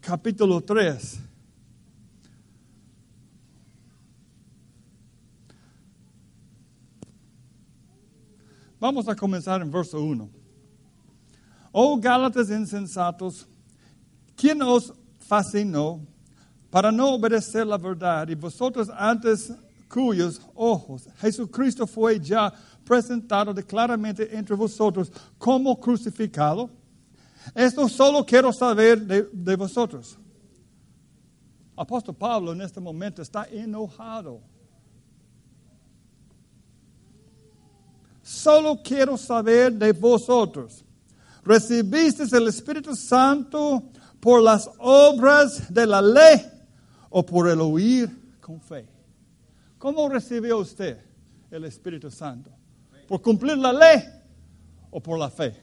capítulo 0.00 0.60
3. 0.60 1.20
Vamos 8.80 9.08
a 9.08 9.16
comenzar 9.16 9.62
en 9.62 9.70
verso 9.70 10.02
1. 10.02 10.43
Oh 11.76 11.98
Gálatas 11.98 12.50
insensatos, 12.50 13.48
¿quién 14.36 14.62
os 14.62 14.92
fascinó 15.18 16.00
para 16.70 16.92
no 16.92 17.14
obedecer 17.14 17.66
la 17.66 17.76
verdad? 17.76 18.28
Y 18.28 18.36
vosotros 18.36 18.88
antes 18.96 19.52
cuyos 19.88 20.40
ojos 20.54 21.08
Jesucristo 21.16 21.84
fue 21.84 22.20
ya 22.20 22.52
presentado 22.84 23.52
claramente 23.66 24.36
entre 24.36 24.54
vosotros 24.54 25.10
como 25.36 25.78
crucificado. 25.80 26.70
Esto 27.52 27.88
solo 27.88 28.24
quiero 28.24 28.52
saber 28.52 29.00
de, 29.00 29.28
de 29.32 29.56
vosotros. 29.56 30.16
Apóstol 31.74 32.14
Pablo 32.14 32.52
en 32.52 32.60
este 32.60 32.78
momento 32.78 33.20
está 33.20 33.46
enojado 33.50 34.40
Solo 38.24 38.80
quiero 38.82 39.18
saber 39.18 39.70
de 39.70 39.92
vosotros. 39.92 40.82
¿Recibisteis 41.44 42.32
el 42.32 42.48
Espíritu 42.48 42.96
Santo 42.96 43.82
por 44.18 44.42
las 44.42 44.68
obras 44.78 45.72
de 45.72 45.86
la 45.86 46.00
ley 46.00 46.40
o 47.10 47.24
por 47.24 47.48
el 47.48 47.60
oír 47.60 48.08
con 48.40 48.60
fe? 48.60 48.88
¿Cómo 49.78 50.08
recibió 50.08 50.58
usted 50.58 50.98
el 51.50 51.64
Espíritu 51.64 52.10
Santo? 52.10 52.50
¿Por 53.06 53.20
cumplir 53.20 53.58
la 53.58 53.72
ley 53.72 54.02
o 54.90 55.00
por 55.00 55.18
la 55.18 55.28
fe? 55.28 55.54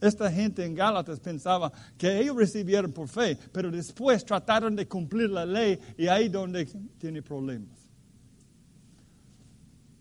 Esta 0.00 0.30
gente 0.30 0.64
en 0.64 0.74
Gálatas 0.74 1.20
pensaba 1.20 1.72
que 1.96 2.20
ellos 2.20 2.36
recibieron 2.36 2.92
por 2.92 3.08
fe, 3.08 3.38
pero 3.52 3.70
después 3.70 4.24
trataron 4.24 4.74
de 4.74 4.86
cumplir 4.86 5.30
la 5.30 5.46
ley 5.46 5.78
y 5.96 6.08
ahí 6.08 6.28
donde 6.28 6.66
tiene 6.98 7.22
problemas. 7.22 7.81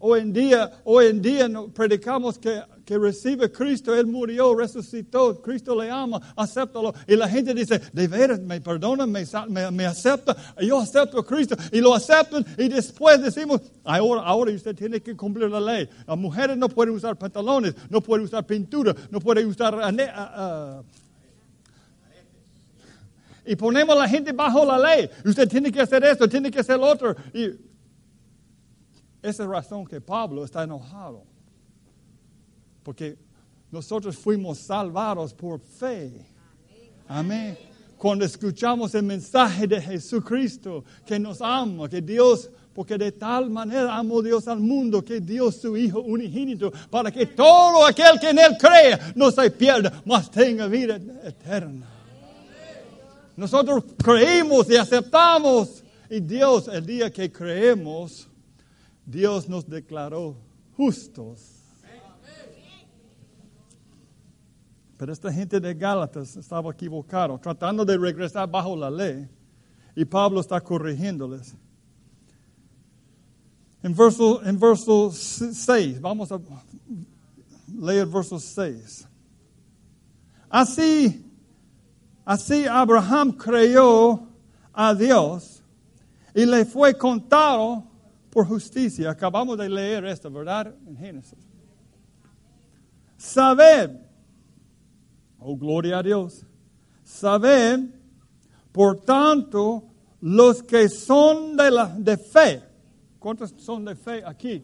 Hoy 0.03 0.21
en 0.21 0.33
día, 0.33 0.71
hoy 0.83 1.05
en 1.05 1.21
día 1.21 1.47
predicamos 1.75 2.39
que, 2.39 2.59
que 2.83 2.97
recibe 2.97 3.51
Cristo, 3.51 3.95
Él 3.95 4.07
murió, 4.07 4.55
resucitó, 4.55 5.39
Cristo 5.43 5.79
le 5.79 5.91
ama, 5.91 6.19
acéptalo. 6.35 6.91
Y 7.07 7.15
la 7.15 7.29
gente 7.29 7.53
dice, 7.53 7.79
de 7.93 8.07
veras, 8.07 8.39
me 8.39 8.59
perdona, 8.59 9.05
me, 9.05 9.23
me, 9.71 9.85
acepta, 9.85 10.35
yo 10.59 10.79
acepto 10.79 11.19
a 11.19 11.25
Cristo. 11.25 11.55
Y 11.71 11.81
lo 11.81 11.93
aceptan 11.93 12.43
y 12.57 12.67
después 12.67 13.21
decimos, 13.21 13.61
ahora, 13.83 14.23
ahora 14.23 14.51
usted 14.51 14.75
tiene 14.75 14.99
que 15.01 15.15
cumplir 15.15 15.51
la 15.51 15.61
ley. 15.61 15.87
Las 16.07 16.17
mujeres 16.17 16.57
no 16.57 16.67
pueden 16.67 16.95
usar 16.95 17.15
pantalones, 17.15 17.75
no 17.89 18.01
pueden 18.01 18.25
usar 18.25 18.43
pintura, 18.45 18.95
no 19.11 19.19
pueden 19.19 19.47
usar... 19.47 19.75
Uh, 19.75 20.83
y 23.45 23.55
ponemos 23.55 23.95
a 23.95 23.99
la 23.99 24.09
gente 24.09 24.31
bajo 24.31 24.65
la 24.65 24.79
ley. 24.79 25.09
Usted 25.25 25.47
tiene 25.47 25.71
que 25.71 25.81
hacer 25.81 26.03
esto, 26.03 26.27
tiene 26.27 26.49
que 26.49 26.59
hacer 26.59 26.77
lo 26.77 26.87
otro. 26.87 27.15
Y 27.33 27.70
esa 29.21 29.43
es 29.43 29.49
la 29.49 29.55
razón 29.55 29.85
que 29.85 30.01
Pablo 30.01 30.43
está 30.43 30.63
enojado. 30.63 31.23
Porque 32.83 33.17
nosotros 33.71 34.17
fuimos 34.17 34.57
salvados 34.57 35.33
por 35.33 35.59
fe. 35.59 36.25
Amén. 37.07 37.57
Cuando 37.97 38.25
escuchamos 38.25 38.95
el 38.95 39.03
mensaje 39.03 39.67
de 39.67 39.79
Jesucristo, 39.79 40.83
que 41.05 41.19
nos 41.19 41.39
ama, 41.39 41.87
que 41.87 42.01
Dios, 42.01 42.49
porque 42.73 42.97
de 42.97 43.11
tal 43.11 43.49
manera 43.49 43.95
amó 43.95 44.23
Dios 44.23 44.47
al 44.47 44.59
mundo, 44.59 45.03
que 45.03 45.19
dio 45.19 45.51
su 45.51 45.77
Hijo 45.77 45.99
unigénito, 45.99 46.71
para 46.89 47.11
que 47.11 47.27
todo 47.27 47.85
aquel 47.85 48.19
que 48.19 48.29
en 48.29 48.39
Él 48.39 48.57
crea 48.57 49.13
no 49.15 49.29
se 49.29 49.51
pierda, 49.51 50.01
mas 50.03 50.31
tenga 50.31 50.65
vida 50.65 50.95
eterna. 51.23 51.85
Nosotros 53.37 53.83
creímos 54.03 54.69
y 54.69 54.77
aceptamos. 54.77 55.83
Y 56.09 56.19
Dios, 56.19 56.67
el 56.67 56.85
día 56.85 57.09
que 57.09 57.31
creemos, 57.31 58.27
Dios 59.11 59.49
nos 59.49 59.67
declaró 59.67 60.37
justos. 60.77 61.57
Pero 64.97 65.11
esta 65.11 65.33
gente 65.33 65.59
de 65.59 65.73
Gálatas 65.73 66.37
estaba 66.37 66.71
equivocado, 66.71 67.37
tratando 67.37 67.83
de 67.83 67.97
regresar 67.97 68.49
bajo 68.49 68.75
la 68.75 68.89
ley. 68.89 69.27
Y 69.95 70.05
Pablo 70.05 70.39
está 70.39 70.61
corrigiéndoles. 70.61 71.55
En 73.83 73.95
verso, 73.95 74.41
en 74.45 74.57
verso 74.57 75.11
6, 75.11 75.99
vamos 75.99 76.31
a 76.31 76.39
leer 77.67 78.05
verso 78.05 78.39
6. 78.39 79.07
Así, 80.49 81.25
así 82.23 82.65
Abraham 82.65 83.31
creyó 83.33 84.21
a 84.71 84.93
Dios 84.93 85.63
y 86.33 86.45
le 86.45 86.63
fue 86.63 86.97
contado 86.97 87.90
por 88.31 88.47
justicia. 88.47 89.11
Acabamos 89.11 89.57
de 89.57 89.69
leer 89.69 90.05
esto, 90.05 90.31
¿verdad? 90.31 90.73
En 90.87 90.97
Génesis. 90.97 91.37
Sabed, 93.17 93.91
oh 95.37 95.55
gloria 95.55 95.99
a 95.99 96.03
Dios, 96.03 96.43
sabed, 97.03 97.81
por 98.71 99.01
tanto, 99.01 99.83
los 100.21 100.63
que 100.63 100.89
son 100.89 101.55
de, 101.55 101.69
la, 101.69 101.85
de 101.87 102.17
fe. 102.17 102.63
¿Cuántos 103.19 103.53
son 103.57 103.85
de 103.85 103.95
fe 103.95 104.23
aquí? 104.25 104.63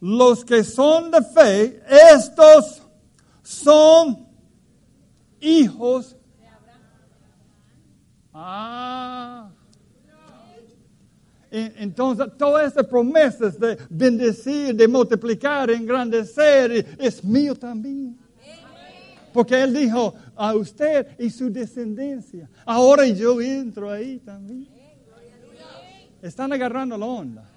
Los 0.00 0.44
que 0.44 0.62
son 0.62 1.10
de 1.10 1.22
fe, 1.22 1.82
estos 1.88 2.82
son 3.42 4.28
hijos. 5.40 6.16
Ah. 8.32 9.19
Entonces, 11.50 12.26
todas 12.38 12.72
esas 12.72 12.86
promesas 12.86 13.58
de 13.58 13.76
bendecir, 13.88 14.74
de 14.74 14.86
multiplicar, 14.86 15.70
engrandecer, 15.70 16.96
es 16.98 17.24
mío 17.24 17.54
también. 17.56 18.16
Porque 19.32 19.60
Él 19.60 19.74
dijo 19.74 20.14
a 20.36 20.54
usted 20.54 21.18
y 21.18 21.30
su 21.30 21.50
descendencia. 21.50 22.48
Ahora 22.64 23.06
yo 23.06 23.40
entro 23.40 23.90
ahí 23.90 24.18
también. 24.18 24.68
Están 26.22 26.52
agarrando 26.52 26.96
la 26.96 27.06
onda. 27.06 27.50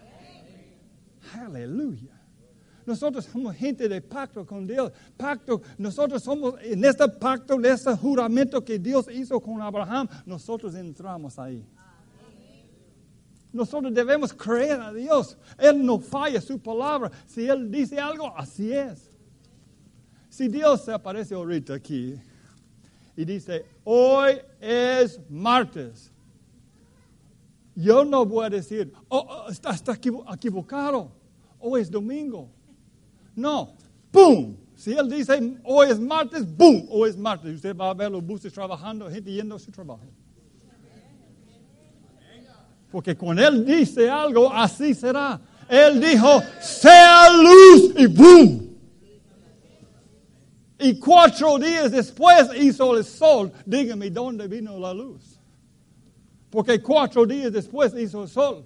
Aleluya. 1.34 2.14
Nosotros 2.86 3.26
somos 3.26 3.56
gente 3.56 3.88
de 3.88 4.02
pacto 4.02 4.46
con 4.46 4.68
Dios. 4.68 4.92
Pacto, 5.16 5.62
nosotros 5.78 6.22
somos 6.22 6.56
en 6.62 6.84
este 6.84 7.08
pacto, 7.08 7.56
en 7.56 7.66
este 7.66 7.96
juramento 7.96 8.64
que 8.64 8.78
Dios 8.78 9.08
hizo 9.12 9.40
con 9.40 9.62
Abraham, 9.62 10.08
nosotros 10.26 10.76
entramos 10.76 11.40
ahí. 11.40 11.66
Nosotros 13.54 13.94
debemos 13.94 14.34
creer 14.34 14.82
a 14.82 14.92
Dios. 14.92 15.38
Él 15.60 15.86
no 15.86 16.00
falla 16.00 16.42
su 16.42 16.60
palabra. 16.60 17.12
Si 17.28 17.48
Él 17.48 17.72
dice 17.72 18.00
algo, 18.00 18.36
así 18.36 18.74
es. 18.74 19.12
Si 20.28 20.48
Dios 20.48 20.84
se 20.84 20.92
aparece 20.92 21.36
ahorita 21.36 21.76
aquí 21.76 22.16
y 23.16 23.24
dice, 23.24 23.64
hoy 23.84 24.40
es 24.60 25.20
martes, 25.30 26.12
yo 27.76 28.04
no 28.04 28.26
voy 28.26 28.48
a 28.48 28.50
decir, 28.50 28.92
oh, 29.10 29.20
oh 29.30 29.50
está, 29.50 29.94
equivocado, 30.34 31.12
hoy 31.60 31.82
es 31.82 31.92
domingo. 31.92 32.50
No, 33.36 33.76
¡pum! 34.12 34.56
Si 34.76 34.94
él 34.94 35.08
dice, 35.08 35.60
hoy 35.64 35.90
es 35.90 36.00
martes, 36.00 36.44
¡boom! 36.58 36.88
Hoy 36.90 37.12
es 37.12 37.18
martes. 37.18 37.56
Usted 37.56 37.78
va 37.78 37.92
a 37.92 37.94
ver 37.94 38.12
los 38.12 38.26
buses 38.26 38.52
trabajando, 38.52 39.08
gente 39.12 39.32
yendo 39.32 39.56
a 39.56 39.60
su 39.60 39.72
trabajo. 39.72 40.02
Porque 42.94 43.18
cuando 43.18 43.44
Él 43.44 43.66
dice 43.66 44.08
algo, 44.08 44.54
así 44.54 44.94
será. 44.94 45.42
Él 45.68 46.00
dijo, 46.00 46.44
sea 46.62 47.28
luz 47.32 47.92
y 47.98 48.06
¡boom! 48.06 48.70
Y 50.78 51.00
cuatro 51.00 51.58
días 51.58 51.92
después 51.92 52.50
hizo 52.56 52.96
el 52.96 53.04
sol. 53.04 53.52
Dígame 53.66 54.12
dónde 54.12 54.48
vino 54.48 54.78
la 54.78 54.94
luz. 54.94 55.40
Porque 56.52 56.84
cuatro 56.84 57.26
días 57.26 57.52
después 57.52 57.96
hizo 57.98 58.22
el 58.22 58.30
sol. 58.30 58.64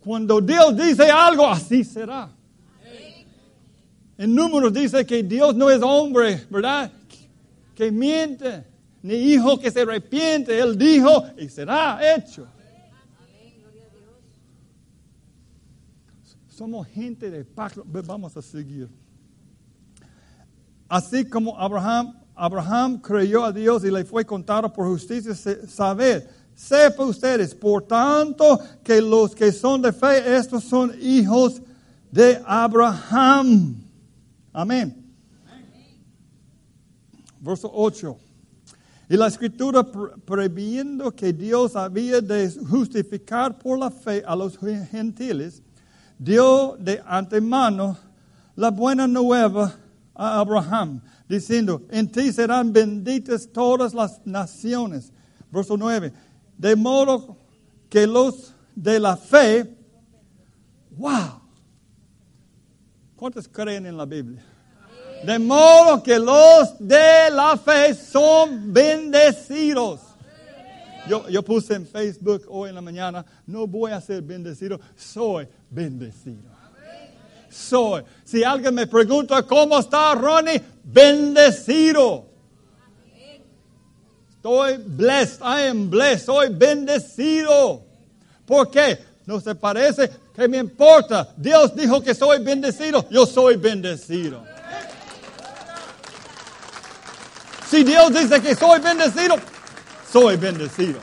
Cuando 0.00 0.40
Dios 0.40 0.74
dice 0.78 1.10
algo, 1.10 1.46
así 1.46 1.84
será. 1.84 2.30
En 4.16 4.34
números 4.34 4.72
dice 4.72 5.04
que 5.04 5.22
Dios 5.22 5.54
no 5.54 5.68
es 5.68 5.82
hombre, 5.82 6.46
¿verdad? 6.48 6.90
Que 7.74 7.92
miente, 7.92 8.64
ni 9.02 9.14
hijo 9.14 9.58
que 9.58 9.70
se 9.70 9.82
arrepiente. 9.82 10.58
Él 10.58 10.76
dijo 10.76 11.24
y 11.36 11.48
será 11.48 11.98
hecho. 12.14 12.46
Somos 16.48 16.86
gente 16.88 17.30
de 17.30 17.44
pacto. 17.44 17.84
Vamos 17.86 18.36
a 18.36 18.42
seguir. 18.42 18.88
Así 20.88 21.24
como 21.24 21.56
Abraham, 21.58 22.18
Abraham 22.34 22.98
creyó 23.00 23.44
a 23.44 23.52
Dios 23.52 23.84
y 23.84 23.90
le 23.90 24.04
fue 24.04 24.24
contado 24.24 24.72
por 24.72 24.86
justicia, 24.86 25.34
saber, 25.34 26.28
sepa 26.54 27.04
ustedes, 27.04 27.54
por 27.54 27.82
tanto, 27.82 28.58
que 28.82 29.00
los 29.02 29.34
que 29.34 29.52
son 29.52 29.82
de 29.82 29.92
fe, 29.92 30.36
estos 30.36 30.64
son 30.64 30.92
hijos 31.00 31.60
de 32.10 32.42
Abraham. 32.46 33.76
Amén. 34.52 35.04
Verso 37.40 37.70
8. 37.72 38.27
Y 39.08 39.16
la 39.16 39.26
escritura 39.26 39.86
previendo 40.24 41.14
que 41.14 41.32
Dios 41.32 41.76
había 41.76 42.20
de 42.20 42.50
justificar 42.50 43.58
por 43.58 43.78
la 43.78 43.90
fe 43.90 44.22
a 44.26 44.36
los 44.36 44.58
gentiles, 44.58 45.62
dio 46.18 46.76
de 46.78 47.02
antemano 47.06 47.96
la 48.54 48.70
buena 48.70 49.06
nueva 49.06 49.74
a 50.14 50.40
Abraham, 50.40 51.00
diciendo, 51.28 51.82
en 51.90 52.10
ti 52.10 52.32
serán 52.32 52.72
benditas 52.72 53.48
todas 53.50 53.94
las 53.94 54.20
naciones. 54.26 55.12
Verso 55.50 55.76
9. 55.76 56.12
De 56.58 56.76
modo 56.76 57.38
que 57.88 58.06
los 58.06 58.52
de 58.74 59.00
la 59.00 59.16
fe, 59.16 59.74
wow, 60.96 61.38
¿Cuántos 63.18 63.48
creen 63.48 63.84
en 63.84 63.96
la 63.96 64.06
Biblia? 64.06 64.44
De 65.24 65.38
modo 65.38 66.02
que 66.02 66.18
los 66.18 66.78
de 66.78 67.30
la 67.30 67.56
fe 67.56 67.94
son 67.94 68.72
bendecidos. 68.72 70.00
Yo, 71.08 71.28
yo, 71.28 71.42
puse 71.42 71.74
en 71.74 71.86
Facebook 71.86 72.42
hoy 72.48 72.68
en 72.68 72.74
la 72.74 72.82
mañana, 72.82 73.24
no 73.46 73.66
voy 73.66 73.92
a 73.92 74.00
ser 74.00 74.22
bendecido, 74.22 74.78
soy 74.94 75.48
bendecido. 75.70 76.50
Soy. 77.48 78.02
Si 78.24 78.44
alguien 78.44 78.74
me 78.74 78.86
pregunta 78.86 79.42
cómo 79.42 79.78
está 79.78 80.14
Ronnie, 80.14 80.62
bendecido. 80.84 82.26
Estoy 84.36 84.76
blessed, 84.76 85.40
I 85.40 85.68
am 85.68 85.88
blessed, 85.88 86.26
soy 86.26 86.48
bendecido. 86.50 87.82
¿Por 88.44 88.70
qué? 88.70 88.98
No 89.24 89.40
se 89.40 89.54
parece, 89.54 90.10
¿Qué 90.38 90.46
me 90.46 90.58
importa? 90.58 91.34
Dios 91.36 91.74
dijo 91.74 92.00
que 92.00 92.14
soy 92.14 92.38
bendecido, 92.38 93.04
yo 93.10 93.26
soy 93.26 93.56
bendecido. 93.56 94.44
Si 97.68 97.84
Dios 97.84 98.12
dice 98.12 98.40
que 98.40 98.54
soy 98.54 98.80
bendecido, 98.80 99.36
soy 100.10 100.36
bendecido. 100.36 101.00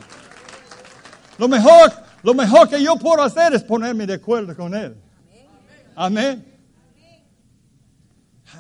Lo 1.38 1.48
mejor, 1.48 1.92
lo 2.24 2.34
mejor 2.34 2.68
que 2.68 2.82
yo 2.82 2.96
puedo 2.96 3.22
hacer 3.22 3.54
es 3.54 3.64
ponerme 3.64 4.08
de 4.08 4.16
acuerdo 4.16 4.56
con 4.56 4.74
Él. 4.74 4.96
Amén. 5.96 6.44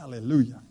Aleluya. 0.02 0.62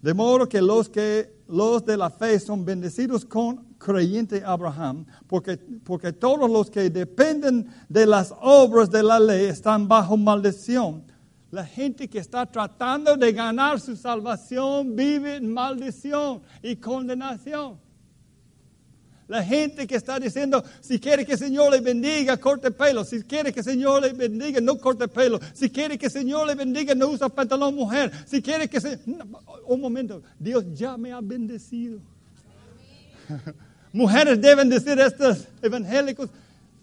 De 0.00 0.14
modo 0.14 0.48
que 0.48 0.62
los 0.62 0.88
que 0.88 1.36
los 1.48 1.84
de 1.84 1.96
la 1.96 2.10
fe 2.10 2.38
son 2.38 2.64
bendecidos 2.64 3.24
con 3.24 3.64
creyente 3.78 4.42
Abraham, 4.44 5.06
porque, 5.26 5.56
porque 5.56 6.12
todos 6.12 6.48
los 6.48 6.70
que 6.70 6.90
dependen 6.90 7.66
de 7.88 8.06
las 8.06 8.32
obras 8.40 8.90
de 8.90 9.02
la 9.02 9.18
ley 9.18 9.46
están 9.46 9.88
bajo 9.88 10.16
maldición. 10.16 11.04
La 11.50 11.64
gente 11.64 12.08
que 12.08 12.18
está 12.18 12.44
tratando 12.44 13.16
de 13.16 13.32
ganar 13.32 13.80
su 13.80 13.96
salvación 13.96 14.94
vive 14.94 15.36
en 15.36 15.52
maldición 15.52 16.42
y 16.62 16.76
condenación. 16.76 17.78
La 19.28 19.42
gente 19.42 19.86
que 19.86 19.94
está 19.94 20.18
diciendo, 20.18 20.64
si 20.80 20.98
quiere 20.98 21.24
que 21.24 21.32
el 21.32 21.38
Señor 21.38 21.70
le 21.70 21.80
bendiga, 21.80 22.38
corte 22.38 22.70
pelo. 22.70 23.04
Si 23.04 23.22
quiere 23.22 23.52
que 23.52 23.60
el 23.60 23.64
Señor 23.64 24.02
le 24.02 24.12
bendiga, 24.14 24.58
no 24.60 24.78
corte 24.78 25.06
pelo. 25.06 25.38
Si 25.52 25.68
quiere 25.68 25.98
que 25.98 26.06
el 26.06 26.12
Señor 26.12 26.46
le 26.46 26.54
bendiga, 26.54 26.94
no 26.94 27.08
usa 27.08 27.28
pantalón 27.28 27.74
mujer. 27.74 28.10
Si 28.26 28.40
quiere 28.40 28.68
que 28.68 28.80
se... 28.80 28.98
un 29.66 29.80
momento, 29.80 30.22
Dios 30.38 30.64
ya 30.72 30.96
me 30.96 31.12
ha 31.12 31.20
bendecido. 31.20 31.98
Mujeres 33.92 34.40
deben 34.40 34.68
decir 34.68 34.98
estos 34.98 35.46
evangélicos, 35.60 36.30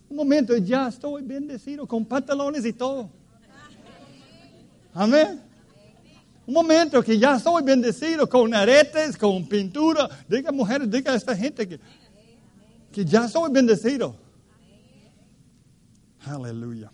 un 0.08 0.17
momento, 0.17 0.56
ya 0.58 0.88
estoy 0.88 1.23
bendecido 1.23 1.88
con 1.88 2.06
pantalones 2.06 2.63
y 2.65 2.73
todo. 2.73 3.10
Amén. 4.95 5.39
Un 6.47 6.53
momento 6.55 7.03
que 7.03 7.19
ya 7.19 7.36
estoy 7.36 7.62
bendecido 7.62 8.27
con 8.27 8.51
aretes, 8.55 9.15
con 9.15 9.47
pintura. 9.47 10.10
Diga 10.27 10.51
mujeres, 10.51 10.89
diga 10.89 11.12
a 11.12 11.15
esta 11.15 11.36
gente 11.36 11.67
que 11.67 11.79
que 12.95 13.03
ya 13.03 13.27
soy 13.27 13.51
bendecido. 13.51 14.15
Aleluya. 16.25 16.89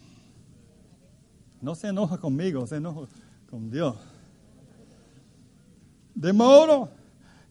No 1.62 1.76
se 1.76 1.90
enoja 1.90 2.18
conmigo, 2.18 2.66
se 2.66 2.78
enoja 2.78 3.02
con 3.48 3.70
Dios. 3.70 3.96
De 6.16 6.34
modo 6.34 6.90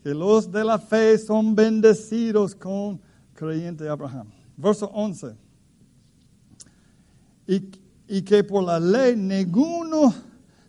que 0.03 0.13
los 0.13 0.51
de 0.51 0.65
la 0.65 0.81
fe 0.81 1.17
son 1.17 1.55
bendecidos 1.55 2.57
con 2.57 3.01
creyente 3.35 3.89
Abraham. 3.89 4.27
Verso 4.57 4.91
11. 4.93 5.37
Y, 7.47 7.71
y 8.09 8.23
que 8.23 8.43
por 8.43 8.65
la 8.65 8.81
ley 8.81 9.15
ninguno 9.15 10.13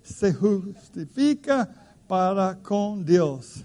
se 0.04 0.34
justifica 0.34 1.70
para 2.08 2.58
con 2.62 3.06
Dios. 3.06 3.64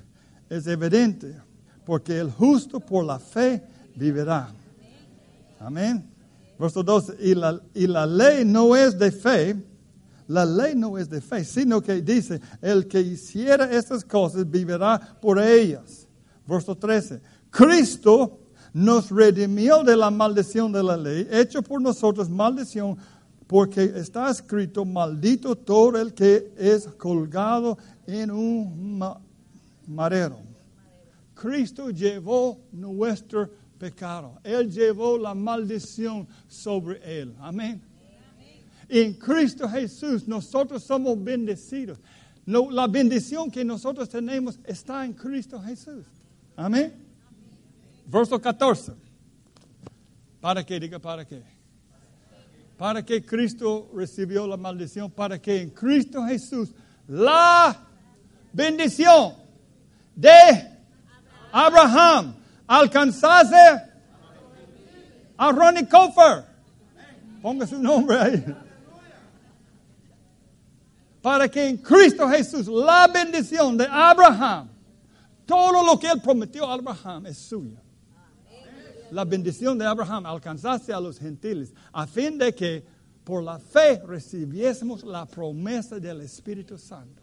Es 0.48 0.66
evidente, 0.66 1.36
porque 1.84 2.18
el 2.18 2.30
justo 2.30 2.80
por 2.80 3.04
la 3.04 3.18
fe 3.18 3.62
vivirá. 3.94 4.48
Amén. 5.58 6.08
Verso 6.58 6.82
12, 6.82 7.16
y 7.20 7.34
la, 7.34 7.60
y 7.74 7.86
la 7.86 8.06
ley 8.06 8.44
no 8.44 8.74
es 8.74 8.98
de 8.98 9.10
fe, 9.10 9.56
la 10.28 10.44
ley 10.44 10.74
no 10.74 10.96
es 10.96 11.08
de 11.08 11.20
fe, 11.20 11.44
sino 11.44 11.82
que 11.82 12.00
dice, 12.00 12.40
el 12.62 12.88
que 12.88 13.00
hiciera 13.00 13.70
estas 13.70 14.04
cosas 14.04 14.48
vivirá 14.48 15.18
por 15.20 15.38
ellas. 15.38 16.06
Verso 16.46 16.74
13, 16.76 17.20
Cristo 17.50 18.38
nos 18.72 19.10
redimió 19.10 19.82
de 19.82 19.96
la 19.96 20.10
maldición 20.10 20.72
de 20.72 20.82
la 20.82 20.96
ley, 20.96 21.26
hecho 21.30 21.62
por 21.62 21.80
nosotros 21.80 22.28
maldición, 22.28 22.96
porque 23.46 23.84
está 23.84 24.30
escrito, 24.30 24.84
maldito 24.84 25.54
todo 25.56 26.00
el 26.00 26.12
que 26.12 26.52
es 26.56 26.86
colgado 26.98 27.78
en 28.06 28.30
un 28.30 29.14
marero. 29.86 30.38
Cristo 31.34 31.90
llevó 31.90 32.58
nuestro 32.72 33.50
pecado. 33.78 34.38
Él 34.42 34.70
llevó 34.70 35.18
la 35.18 35.34
maldición 35.34 36.26
sobre 36.48 37.20
él. 37.20 37.34
Amén. 37.38 37.82
En 38.88 39.14
Cristo 39.14 39.68
Jesús 39.68 40.26
nosotros 40.26 40.82
somos 40.82 41.22
bendecidos. 41.22 41.98
la 42.46 42.86
bendición 42.86 43.50
que 43.50 43.64
nosotros 43.64 44.08
tenemos 44.08 44.58
está 44.64 45.04
en 45.04 45.12
Cristo 45.12 45.60
Jesús. 45.60 46.04
Amén. 46.56 46.94
Verso 48.06 48.40
14. 48.40 48.92
¿Para 50.40 50.64
qué? 50.64 50.78
Diga, 50.78 50.98
¿para 50.98 51.24
qué? 51.24 51.55
Para 52.76 53.04
que 53.04 53.24
Cristo 53.24 53.90
recibió 53.94 54.46
la 54.46 54.56
maldición, 54.56 55.10
para 55.10 55.40
que 55.40 55.62
en 55.62 55.70
Cristo 55.70 56.24
Jesús 56.26 56.72
la 57.08 57.76
bendición 58.52 59.34
de 60.14 60.76
Abraham 61.52 62.34
alcanzase 62.66 63.82
a 65.38 65.52
Ronnie 65.52 65.88
Kofer. 65.88 66.44
Ponga 67.40 67.66
su 67.66 67.78
nombre 67.78 68.18
ahí. 68.18 68.44
Para 71.22 71.48
que 71.48 71.68
en 71.68 71.78
Cristo 71.78 72.28
Jesús 72.28 72.66
la 72.66 73.06
bendición 73.08 73.76
de 73.76 73.86
Abraham, 73.90 74.68
todo 75.46 75.82
lo 75.82 75.98
que 75.98 76.10
él 76.10 76.20
prometió 76.20 76.66
a 76.66 76.74
Abraham 76.74 77.26
es 77.26 77.38
suyo. 77.38 77.85
La 79.10 79.24
bendición 79.24 79.78
de 79.78 79.86
Abraham 79.86 80.26
alcanzase 80.26 80.92
a 80.92 81.00
los 81.00 81.18
gentiles, 81.18 81.72
a 81.92 82.06
fin 82.06 82.38
de 82.38 82.54
que 82.54 82.84
por 83.24 83.42
la 83.42 83.58
fe 83.58 84.00
recibiésemos 84.06 85.04
la 85.04 85.26
promesa 85.26 85.98
del 85.98 86.20
Espíritu 86.20 86.78
Santo. 86.78 87.22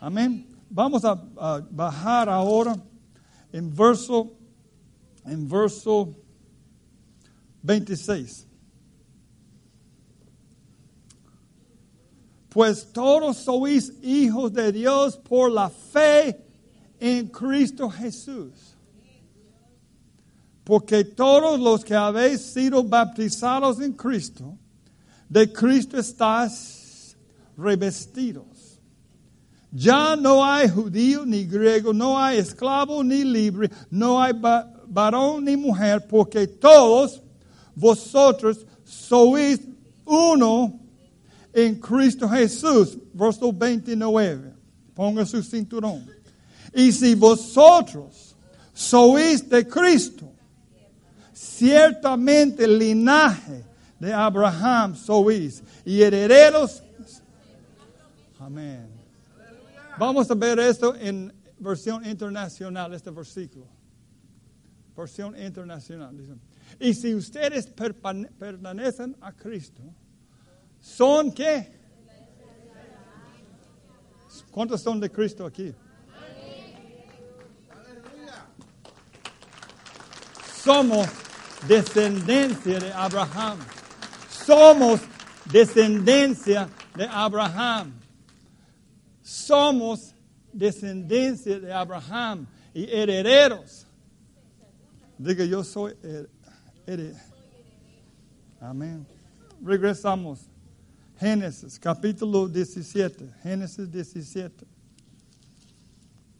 Amén. 0.00 0.46
Vamos 0.68 1.04
a, 1.04 1.14
bajar 1.70 2.28
ahora 2.28 2.76
en 3.52 3.72
verso 3.74 4.32
en 5.24 5.48
verso 5.48 6.14
26. 7.62 8.46
Pues 12.48 12.92
todos 12.92 13.36
sois 13.38 13.92
hijos 14.02 14.52
de 14.52 14.72
Dios 14.72 15.16
por 15.16 15.50
la 15.50 15.70
fe 15.70 16.44
en 16.98 17.28
Cristo 17.28 17.88
Jesús. 17.88 18.71
Porque 20.64 21.04
todos 21.04 21.58
los 21.58 21.84
que 21.84 21.94
habéis 21.94 22.40
sido 22.40 22.84
bautizados 22.84 23.80
en 23.80 23.92
Cristo, 23.92 24.56
de 25.28 25.52
Cristo 25.52 25.98
estáis 25.98 27.16
revestidos. 27.56 28.78
Ya 29.70 30.14
no 30.16 30.44
hay 30.44 30.68
judío 30.68 31.24
ni 31.24 31.44
griego, 31.44 31.92
no 31.92 32.18
hay 32.18 32.38
esclavo 32.38 33.02
ni 33.02 33.24
libre, 33.24 33.70
no 33.90 34.22
hay 34.22 34.34
varón 34.86 35.46
ni 35.46 35.56
mujer, 35.56 36.06
porque 36.06 36.46
todos 36.46 37.22
vosotros 37.74 38.66
sois 38.84 39.60
uno 40.04 40.78
en 41.52 41.76
Cristo 41.76 42.28
Jesús. 42.28 42.98
Verso 43.12 43.52
29. 43.52 44.52
Ponga 44.94 45.24
su 45.24 45.42
cinturón. 45.42 46.06
Y 46.74 46.92
si 46.92 47.14
vosotros 47.14 48.36
sois 48.74 49.48
de 49.48 49.66
Cristo, 49.66 50.31
ciertamente 51.62 52.64
el 52.64 52.76
linaje 52.76 53.62
de 54.00 54.12
Abraham 54.12 54.96
sois 54.96 55.62
y 55.84 56.02
herederos. 56.02 56.82
Amén. 58.40 58.88
Vamos 59.96 60.28
a 60.28 60.34
ver 60.34 60.58
esto 60.58 60.96
en 60.96 61.32
versión 61.60 62.04
internacional, 62.04 62.92
este 62.94 63.10
versículo 63.12 63.68
versión 64.96 65.40
internacional. 65.40 66.14
Y 66.78 66.94
si 66.94 67.14
ustedes 67.14 67.66
pertenecen 67.66 69.16
a 69.20 69.32
Cristo, 69.32 69.82
¿son 70.80 71.32
qué? 71.32 71.80
¿Cuántos 74.50 74.82
son 74.82 75.00
de 75.00 75.10
Cristo 75.10 75.46
aquí? 75.46 75.72
Somos 80.62 81.21
descendencia 81.68 82.78
de 82.78 82.92
Abraham. 82.92 83.58
Somos 84.28 85.00
descendencia 85.50 86.68
de 86.96 87.06
Abraham. 87.06 87.92
Somos 89.22 90.14
descendencia 90.52 91.58
de 91.58 91.72
Abraham 91.72 92.46
y 92.74 92.84
herederos 92.90 93.86
Diga, 95.22 95.44
yo 95.44 95.62
soy 95.62 95.94
heredero. 96.84 97.16
Amén. 98.60 99.06
Regresamos. 99.62 100.40
Génesis, 101.16 101.78
capítulo 101.78 102.48
17. 102.48 103.32
Génesis 103.40 103.88
17. 103.88 104.66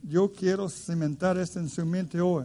Yo 0.02 0.32
quiero 0.32 0.68
cimentar 0.68 1.38
esto 1.38 1.60
en 1.60 1.68
su 1.68 1.86
mente 1.86 2.20
hoy. 2.20 2.44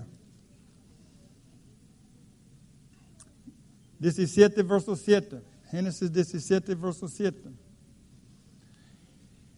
17, 4.00 4.64
verso 4.64 4.96
7. 4.96 5.42
Génesis 5.72 6.12
17, 6.12 6.76
verso 6.76 7.08
7. 7.08 7.52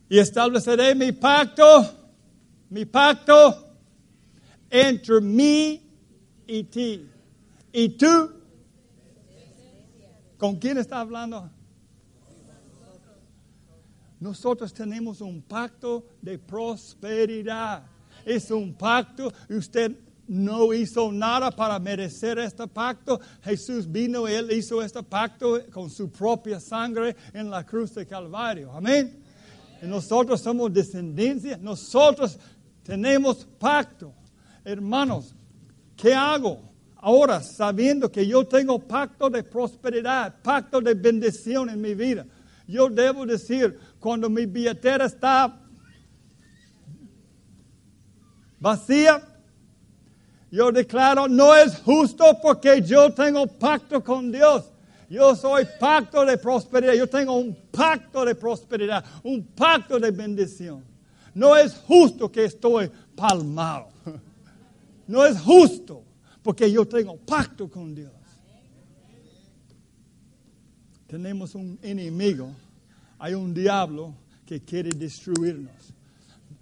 Y 0.10 0.18
estableceré 0.18 0.96
mi 0.96 1.12
pacto, 1.12 1.64
mi 2.70 2.86
pacto 2.86 3.68
entre 4.70 5.22
mí 5.22 5.82
y 6.48 6.64
ti. 6.64 7.08
¿Y 7.72 7.90
tú? 7.90 8.32
¿Con 10.38 10.56
quién 10.56 10.78
está 10.78 11.02
hablando? 11.02 11.50
Nosotros 14.20 14.74
tenemos 14.74 15.22
un 15.22 15.42
pacto 15.42 16.06
de 16.22 16.38
prosperidad. 16.40 17.84
Es 18.26 18.52
un 18.52 18.74
pacto 18.74 19.32
usted 19.50 19.96
no 20.30 20.74
hizo 20.74 21.12
nada 21.12 21.52
para 21.52 21.78
merecer 21.80 22.40
este 22.40 22.66
pacto. 22.68 23.20
Jesús 23.44 23.92
vino, 23.92 24.28
Él 24.28 24.52
hizo 24.54 24.82
este 24.82 25.04
pacto 25.04 25.60
con 25.74 25.90
su 25.90 26.10
propia 26.10 26.62
sangre 26.62 27.16
en 27.34 27.50
la 27.50 27.66
cruz 27.66 27.94
de 27.96 28.08
Calvario. 28.08 28.72
Amén. 28.72 29.22
Y 29.82 29.88
nosotros 29.88 30.40
somos 30.40 30.72
descendencia, 30.72 31.58
nosotros 31.58 32.40
tenemos 32.84 33.46
pacto. 33.60 34.14
Hermanos, 34.64 35.36
¿Qué 36.00 36.14
hago? 36.14 36.62
Ahora, 36.96 37.42
sabiendo 37.44 38.10
que 38.10 38.26
yo 38.26 38.46
tengo 38.48 38.80
pacto 38.80 39.30
de 39.30 39.44
prosperidad, 39.44 40.42
pacto 40.42 40.80
de 40.80 40.94
bendición 40.94 41.70
en 41.70 41.82
mi 41.82 41.94
vida, 41.94 42.26
yo 42.66 42.90
debo 42.90 43.26
decir, 43.26 43.78
cuando 44.00 44.30
mi 44.30 44.46
billetera 44.46 45.06
está 45.06 45.60
vacía, 48.60 49.22
yo 50.52 50.72
declaro, 50.72 51.28
no 51.28 51.56
es 51.56 51.78
justo 51.80 52.24
porque 52.42 52.82
yo 52.82 53.14
tengo 53.14 53.46
pacto 53.46 54.04
con 54.04 54.32
Dios. 54.32 54.72
Yo 55.10 55.36
soy 55.36 55.66
pacto 55.80 56.26
de 56.26 56.38
prosperidad. 56.38 56.94
Yo 56.94 57.08
tengo 57.08 57.34
un 57.34 57.56
pacto 57.72 58.24
de 58.26 58.36
prosperidad, 58.36 59.04
un 59.24 59.44
pacto 59.44 60.00
de 60.00 60.12
bendición. 60.12 60.84
No 61.34 61.56
es 61.56 61.76
justo 61.76 62.32
que 62.32 62.46
estoy 62.46 62.90
palmado. 63.16 63.90
No 65.08 65.26
es 65.26 65.42
justo, 65.42 66.04
porque 66.44 66.72
yo 66.72 66.88
tengo 66.88 67.18
pacto 67.18 67.68
con 67.68 67.96
Dios. 67.96 68.12
Tenemos 71.08 71.56
un 71.56 71.80
enemigo, 71.82 72.52
hay 73.18 73.34
un 73.34 73.52
diablo 73.52 74.14
que 74.46 74.62
quiere 74.62 74.92
destruirnos. 74.92 75.96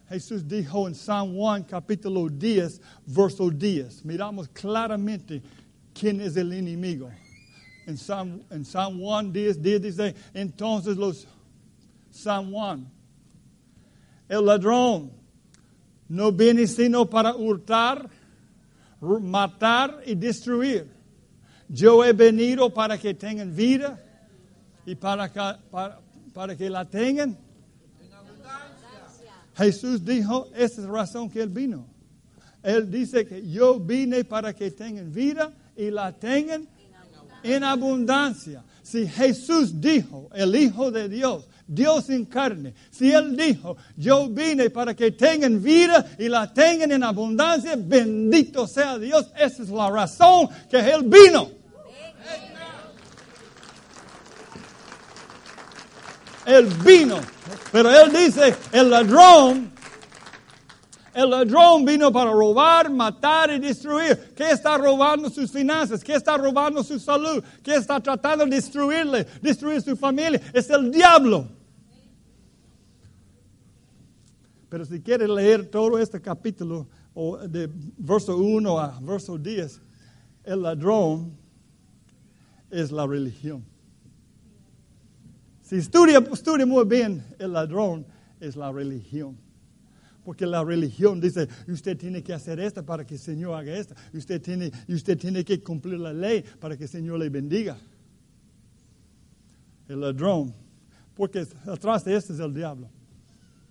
Jesús 0.10 0.48
dijo 0.48 0.88
en 0.88 0.96
San 0.96 1.36
Juan 1.36 1.64
capítulo 1.64 2.30
10, 2.30 2.82
verso 3.06 3.50
10, 3.50 4.06
miramos 4.06 4.48
claramente 4.50 5.42
quién 5.94 6.22
es 6.22 6.38
el 6.38 6.54
enemigo. 6.54 7.10
En 7.86 7.98
San, 7.98 8.42
en 8.50 8.64
San 8.64 9.00
Juan 9.00 9.32
10, 9.32 9.62
10 9.62 9.82
dice, 9.82 10.16
entonces 10.34 10.96
los 10.98 11.28
San 12.12 12.52
Juan, 12.52 12.90
el 14.30 14.46
ladrón 14.46 15.12
no 16.08 16.32
viene 16.32 16.68
sino 16.68 17.10
para 17.10 17.36
hurtar, 17.36 18.10
matar 19.02 20.02
y 20.06 20.16
destruir. 20.16 20.90
Yo 21.70 22.04
he 22.04 22.14
venido 22.14 22.74
para 22.74 22.98
que 22.98 23.14
tengan 23.14 23.54
vida 23.54 24.00
y 24.86 24.96
para 24.96 25.32
que, 25.32 25.40
para, 26.34 26.56
que 26.56 26.70
la 26.70 26.86
tengan. 26.86 27.38
Jesús 29.58 30.06
dijo, 30.06 30.50
esa 30.56 30.82
es 30.82 30.88
la 30.88 30.92
razón 30.92 31.30
que 31.30 31.42
Él 31.42 31.50
vino. 31.50 31.88
Él 32.62 32.92
dice 32.92 33.26
que 33.26 33.48
yo 33.50 33.80
vine 33.80 34.24
para 34.24 34.54
que 34.54 34.70
tengan 34.72 35.12
vida 35.12 35.52
y 35.76 35.90
la 35.90 36.12
tengan 36.12 36.68
en 37.44 37.64
abundancia. 37.64 38.64
Si 38.84 39.08
Jesús 39.08 39.82
dijo, 39.82 40.30
el 40.34 40.56
Hijo 40.56 40.92
de 40.92 41.10
Dios, 41.10 41.48
Dios 41.68 42.10
en 42.10 42.26
carne, 42.26 42.74
si 42.92 43.12
Él 43.12 43.36
dijo, 43.36 43.78
yo 43.96 44.30
vine 44.30 44.70
para 44.70 44.96
que 44.96 45.12
tengan 45.12 45.62
vida 45.62 46.06
y 46.20 46.30
la 46.30 46.54
tengan 46.54 46.92
en 46.92 47.04
abundancia, 47.04 47.76
bendito 47.78 48.68
sea 48.68 48.98
Dios. 48.98 49.28
Esa 49.36 49.64
es 49.64 49.70
la 49.70 49.90
razón 49.90 50.50
que 50.70 50.78
Él 50.78 51.04
vino. 51.04 51.50
Él 56.46 56.66
vino. 56.86 57.37
Pero 57.72 57.92
Él 57.92 58.12
dice, 58.12 58.56
el 58.72 58.90
ladrón 58.90 59.78
el 61.18 61.32
ladrón 61.32 61.84
vino 61.84 62.12
para 62.12 62.30
robar, 62.30 62.92
matar 62.92 63.50
y 63.50 63.58
destruir. 63.58 64.34
¿Qué 64.36 64.52
está 64.52 64.78
robando 64.78 65.32
sus 65.32 65.52
finanzas? 65.52 66.04
¿Qué 66.04 66.14
está 66.14 66.38
robando 66.38 66.84
su 66.84 67.00
salud? 67.00 67.44
¿Qué 67.64 67.74
está 67.74 68.00
tratando 68.00 68.46
de 68.46 68.52
destruirle, 68.52 69.26
destruir 69.42 69.82
su 69.82 69.98
familia? 69.98 70.40
Es 70.54 70.70
el 70.70 70.92
diablo. 70.92 71.48
Pero 74.70 74.86
si 74.86 75.02
quiere 75.02 75.28
leer 75.28 75.66
todo 75.72 75.98
este 75.98 76.22
capítulo, 76.22 76.88
de 77.48 77.68
verso 77.98 78.38
1 78.38 78.80
a 78.80 79.00
verso 79.02 79.40
10, 79.40 79.82
el 80.44 80.62
ladrón 80.62 81.36
es 82.70 82.92
la 82.92 83.08
religión. 83.08 83.66
Si 85.68 85.76
estudia, 85.76 86.20
estudia 86.20 86.66
muy 86.66 86.86
bien, 86.86 87.22
el 87.38 87.52
ladrón 87.52 88.06
es 88.40 88.56
la 88.56 88.72
religión. 88.72 89.38
Porque 90.24 90.46
la 90.46 90.64
religión 90.64 91.20
dice, 91.20 91.50
usted 91.68 91.98
tiene 91.98 92.24
que 92.24 92.34
hacer 92.34 92.58
esto 92.62 92.86
para 92.86 93.06
que 93.06 93.16
el 93.16 93.20
Señor 93.20 93.54
haga 93.54 93.76
esto. 93.76 93.94
Usted 94.14 94.42
tiene, 94.42 94.72
usted 94.88 95.18
tiene 95.18 95.44
que 95.44 95.62
cumplir 95.62 96.00
la 96.00 96.14
ley 96.14 96.42
para 96.62 96.78
que 96.78 96.84
el 96.84 96.90
Señor 96.90 97.20
le 97.20 97.28
bendiga. 97.28 97.78
El 99.90 100.00
ladrón. 100.00 100.56
Porque 101.14 101.46
atrás 101.66 102.06
de 102.06 102.16
esto 102.16 102.32
es 102.32 102.40
el 102.40 102.54
diablo. 102.54 102.90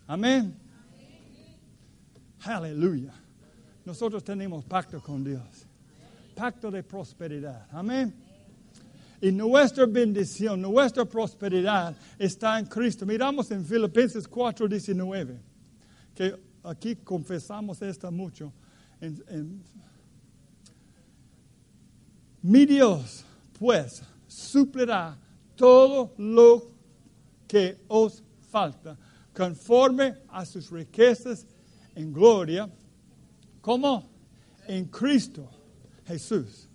Amén. 0.07 0.55
Aleluya. 2.43 3.15
Nosotros 3.87 4.23
tenemos 4.23 4.67
pacto 4.67 5.01
con 5.01 5.25
Dios. 5.25 5.67
Pacto 6.35 6.71
de 6.71 6.83
prosperidad. 6.83 7.67
Amén. 7.71 8.26
Y 9.21 9.33
nuestra 9.33 9.87
bendición, 9.87 10.61
nuestra 10.61 11.05
prosperidad 11.05 11.97
está 12.19 12.59
en 12.59 12.67
Cristo. 12.67 13.07
Miramos 13.07 13.51
en 13.51 13.65
Filipenses 13.65 14.29
4, 14.29 14.69
19, 14.69 15.41
que 16.15 16.35
aquí 16.63 16.97
confesamos 16.97 17.81
esto 17.83 18.11
mucho. 18.11 18.53
mi 22.43 22.67
Dios, 22.67 23.25
pues, 23.59 24.03
suplirá 24.27 25.19
todo 25.57 26.13
lo 26.19 26.71
que 27.49 27.79
os 27.89 28.23
falta, 28.51 28.97
conforme 29.35 30.15
a 30.29 30.45
sus 30.45 30.71
riquezas 30.71 31.47
en 31.95 32.13
gloria, 32.13 32.69
como 33.61 34.09
en 34.67 34.85
Cristo 34.87 35.49
Jesús. 36.07 36.69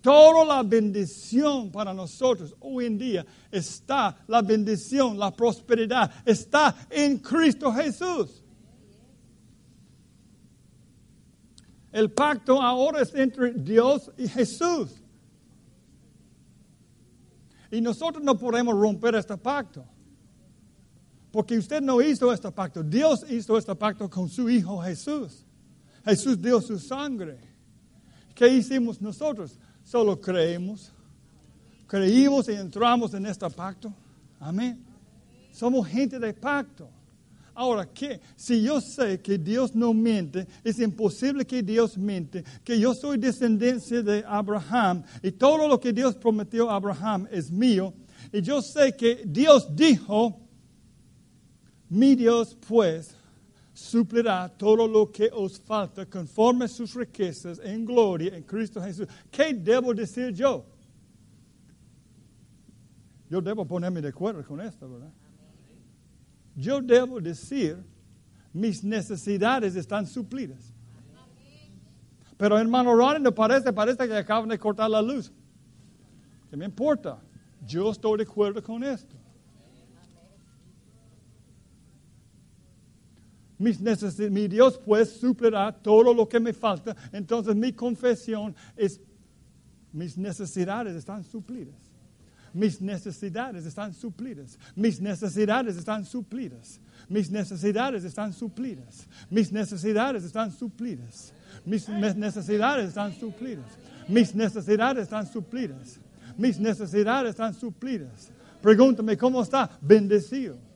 Toda 0.00 0.44
la 0.44 0.62
bendición 0.62 1.70
para 1.70 1.92
nosotros 1.92 2.54
hoy 2.60 2.86
en 2.86 2.96
día 2.96 3.26
está, 3.50 4.16
la 4.26 4.40
bendición, 4.40 5.18
la 5.18 5.30
prosperidad 5.30 6.10
está 6.24 6.74
en 6.88 7.18
Cristo 7.18 7.70
Jesús. 7.72 8.42
El 11.92 12.10
pacto 12.10 12.62
ahora 12.62 13.02
es 13.02 13.14
entre 13.14 13.52
Dios 13.52 14.10
y 14.16 14.28
Jesús. 14.28 15.00
Y 17.70 17.80
nosotros 17.80 18.22
no 18.24 18.38
podemos 18.38 18.74
romper 18.74 19.14
este 19.16 19.36
pacto. 19.36 19.84
Porque 21.30 21.58
usted 21.58 21.80
no 21.80 22.00
hizo 22.00 22.32
este 22.32 22.50
pacto. 22.50 22.82
Dios 22.82 23.24
hizo 23.28 23.56
este 23.56 23.74
pacto 23.74 24.08
con 24.08 24.28
su 24.28 24.48
Hijo 24.48 24.80
Jesús. 24.82 25.44
Jesús 26.04 26.40
dio 26.40 26.60
su 26.60 26.78
sangre. 26.78 27.38
¿Qué 28.34 28.48
hicimos 28.48 29.00
nosotros? 29.00 29.58
Solo 29.90 30.20
creemos. 30.20 30.92
Creímos 31.88 32.48
y 32.48 32.52
entramos 32.52 33.12
en 33.12 33.26
este 33.26 33.50
pacto. 33.50 33.92
Amén. 34.38 34.78
Somos 35.50 35.84
gente 35.88 36.16
de 36.20 36.32
pacto. 36.32 36.88
Ahora, 37.52 37.84
¿qué? 37.92 38.20
si 38.36 38.62
yo 38.62 38.80
sé 38.80 39.20
que 39.20 39.36
Dios 39.36 39.74
no 39.74 39.92
miente, 39.92 40.46
es 40.62 40.78
imposible 40.78 41.44
que 41.44 41.60
Dios 41.60 41.98
miente, 41.98 42.44
que 42.62 42.78
yo 42.78 42.94
soy 42.94 43.18
descendencia 43.18 44.00
de 44.00 44.22
Abraham 44.24 45.02
y 45.24 45.32
todo 45.32 45.66
lo 45.66 45.80
que 45.80 45.92
Dios 45.92 46.14
prometió 46.14 46.70
a 46.70 46.76
Abraham 46.76 47.26
es 47.28 47.50
mío, 47.50 47.92
y 48.32 48.42
yo 48.42 48.62
sé 48.62 48.94
que 48.96 49.24
Dios 49.26 49.74
dijo, 49.74 50.38
mi 51.88 52.14
Dios 52.14 52.56
pues 52.68 53.16
suplirá 53.80 54.48
todo 54.48 54.86
lo 54.86 55.10
que 55.10 55.30
os 55.32 55.58
falta 55.58 56.04
conforme 56.04 56.66
a 56.66 56.68
sus 56.68 56.94
riquezas 56.94 57.58
en 57.64 57.84
gloria 57.84 58.36
en 58.36 58.42
Cristo 58.42 58.80
Jesús. 58.82 59.06
¿Qué 59.30 59.54
debo 59.54 59.94
decir 59.94 60.32
yo? 60.32 60.64
Yo 63.28 63.40
debo 63.40 63.64
ponerme 63.64 64.02
de 64.02 64.08
acuerdo 64.08 64.44
con 64.44 64.60
esto, 64.60 64.88
¿verdad? 64.88 65.12
yo 66.56 66.80
debo 66.80 67.20
decir, 67.20 67.78
mis 68.52 68.84
necesidades 68.84 69.76
están 69.76 70.06
suplidas. 70.06 70.74
Pero 72.36 72.58
hermano 72.58 72.94
Ronnie, 72.94 73.20
no 73.20 73.34
parece, 73.34 73.72
parece 73.72 74.06
que 74.06 74.16
acaban 74.16 74.48
de 74.48 74.58
cortar 74.58 74.90
la 74.90 75.00
luz. 75.00 75.32
¿Qué 76.50 76.56
me 76.56 76.64
importa? 76.64 77.18
Yo 77.66 77.90
estoy 77.90 78.18
de 78.18 78.24
acuerdo 78.24 78.62
con 78.62 78.82
esto. 78.82 79.19
Mis 83.60 83.78
mi 84.30 84.48
Dios 84.48 84.80
pues 84.82 85.10
suplirá 85.10 85.70
todo 85.70 86.14
lo 86.14 86.26
que 86.26 86.40
me 86.40 86.54
falta. 86.54 86.96
Entonces 87.12 87.54
mi 87.54 87.74
confesión 87.74 88.56
es, 88.74 88.98
mis 89.92 90.16
necesidades 90.16 90.96
están 90.96 91.22
suplidas. 91.22 91.76
Mis 92.54 92.80
necesidades 92.80 93.66
están 93.66 93.92
suplidas. 93.92 94.58
Mis 94.74 94.98
necesidades 94.98 95.76
están 95.76 96.06
suplidas. 96.06 96.80
Mis 97.06 97.30
necesidades 97.30 98.02
están 98.02 98.32
suplidas. 98.32 99.06
Mis 99.28 99.52
necesidades 99.52 100.24
están 100.24 100.52
suplidas. 100.52 101.34
Mis 101.66 101.92
necesidades 101.92 102.88
están 102.88 103.12
suplidas. 103.12 103.78
Mis 104.08 104.34
necesidades 104.34 105.02
están 105.04 105.26
suplidas. 105.26 106.00
Mis 106.38 106.58
necesidades 106.58 107.30
están 107.30 107.52
suplidas. 107.52 108.30
Pregúntame 108.62 109.18
cómo 109.18 109.42
está. 109.42 109.70
Bendecido. 109.82 110.69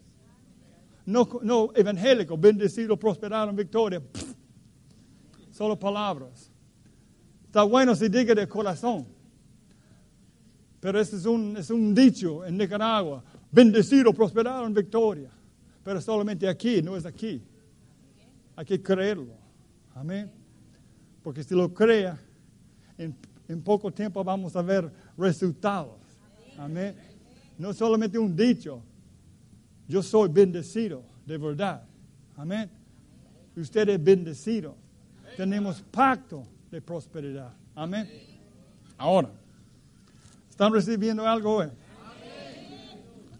No, 1.07 1.29
no 1.43 1.71
evangélico, 1.75 2.37
bendecido, 2.38 2.97
prosperado 2.97 3.51
en 3.51 3.57
victoria. 3.57 4.03
Solo 5.51 5.79
palabras. 5.79 6.51
Está 7.47 7.62
bueno 7.62 7.95
si 7.95 8.09
diga 8.09 8.35
de 8.35 8.49
corazón. 8.49 9.07
Pero 10.81 11.01
ese 11.01 11.17
es 11.17 11.27
un, 11.27 11.57
es 11.57 11.71
un 11.71 11.95
dicho 11.95 12.45
en 12.45 12.57
Nicaragua. 12.57 13.23
Bendecido, 13.51 14.12
prosperado 14.12 14.67
en 14.67 14.75
victoria. 14.75 15.31
Pero 15.83 16.01
solamente 16.01 16.49
aquí, 16.49 16.83
no 16.83 16.97
es 16.97 17.07
aquí. 17.07 17.43
Hay 18.57 18.64
que 18.64 18.83
creerlo. 18.83 19.35
Amén. 19.95 20.31
Porque 21.23 21.43
si 21.43 21.55
lo 21.55 21.73
crea, 21.73 22.19
en, 22.99 23.14
en 23.49 23.62
poco 23.62 23.93
tiempo 23.93 24.25
vamos 24.25 24.57
a 24.57 24.62
ver 24.62 24.90
resultados. 25.17 25.97
Amén. 26.59 26.97
No 27.59 27.73
solamente 27.73 28.19
un 28.19 28.35
dicho. 28.35 28.83
Yo 29.88 30.03
soy 30.03 30.29
bendecido, 30.29 31.05
de 31.27 31.38
verdad. 31.38 31.85
Amén. 32.37 32.70
Usted 33.56 33.88
es 33.88 34.02
bendecido. 34.02 34.77
Tenemos 35.37 35.83
pacto 35.83 36.46
de 36.71 36.81
prosperidad. 36.81 37.52
Amén. 37.75 38.08
Ahora. 38.96 39.31
¿Están 40.48 40.73
recibiendo 40.73 41.27
algo 41.27 41.56
hoy? 41.56 41.69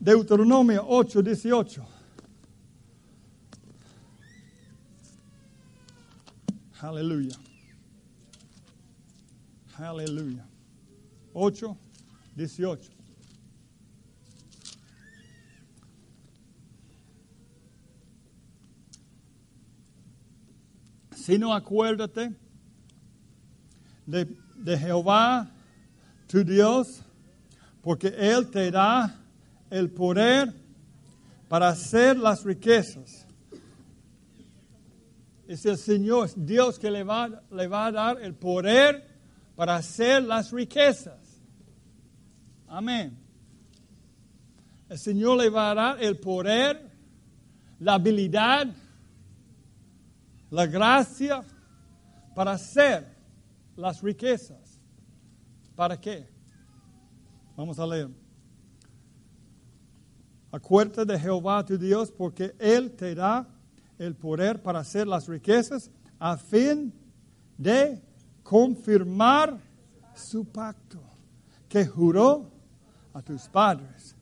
Deuteronomio 0.01 0.85
8, 0.87 1.23
18. 1.23 1.87
Aleluya. 6.81 7.37
Aleluya. 9.79 10.45
8, 11.33 11.79
18. 12.35 12.93
Si 21.25 21.39
no 21.39 21.55
acuérdate 21.55 22.35
de, 24.07 24.79
Jehová, 24.79 25.51
tu 26.27 26.45
Dios, 26.45 27.01
porque 27.81 28.09
Él 28.09 28.51
te 28.51 28.70
da 28.70 29.14
el 29.70 29.91
poder 29.91 30.53
para 31.49 31.68
hacer 31.68 32.18
las 32.18 32.45
riquezas 32.45 33.25
es 35.49 35.64
el 35.66 35.77
Señor, 35.77 36.31
Dios 36.37 36.79
que 36.79 36.91
le 36.91 37.05
va, 37.05 37.43
le 37.51 37.66
va 37.68 37.87
a 37.87 37.93
dar 37.93 38.20
el 38.20 38.35
poder 38.35 39.07
para 39.57 39.77
hacer 39.77 40.22
las 40.22 40.51
riquezas. 40.51 41.41
Amén. 42.66 43.16
El 44.89 44.99
Señor 44.99 45.39
le 45.39 45.49
va 45.49 45.70
a 45.70 45.75
dar 45.75 46.03
el 46.03 46.18
poder, 46.18 46.91
la 47.81 47.95
habilidad, 47.95 48.66
la 50.55 50.67
gracia 50.67 51.43
para 52.33 52.53
hacer 52.53 53.05
las 53.75 54.01
riquezas. 54.01 54.79
¿Para 55.75 56.01
qué? 56.01 56.29
Vamos 57.57 57.77
a 57.81 57.85
leer. 57.85 58.09
Acuérdate 60.53 61.05
de 61.07 61.19
Jehová 61.19 61.65
tu 61.65 61.77
Dios, 61.77 62.13
porque 62.13 62.55
Él 62.61 62.93
te 62.93 63.17
da 63.17 63.49
el 63.99 64.15
poder 64.15 64.63
para 64.63 64.79
hacer 64.79 65.09
las 65.09 65.27
riquezas 65.27 65.91
a 66.21 66.37
fin 66.37 66.95
de 67.59 68.01
confirmar 68.45 69.59
su 70.15 70.45
pacto 70.45 71.03
que 71.69 71.85
juró 71.85 72.53
a 73.13 73.21
tus 73.23 73.49
padres. 73.49 74.15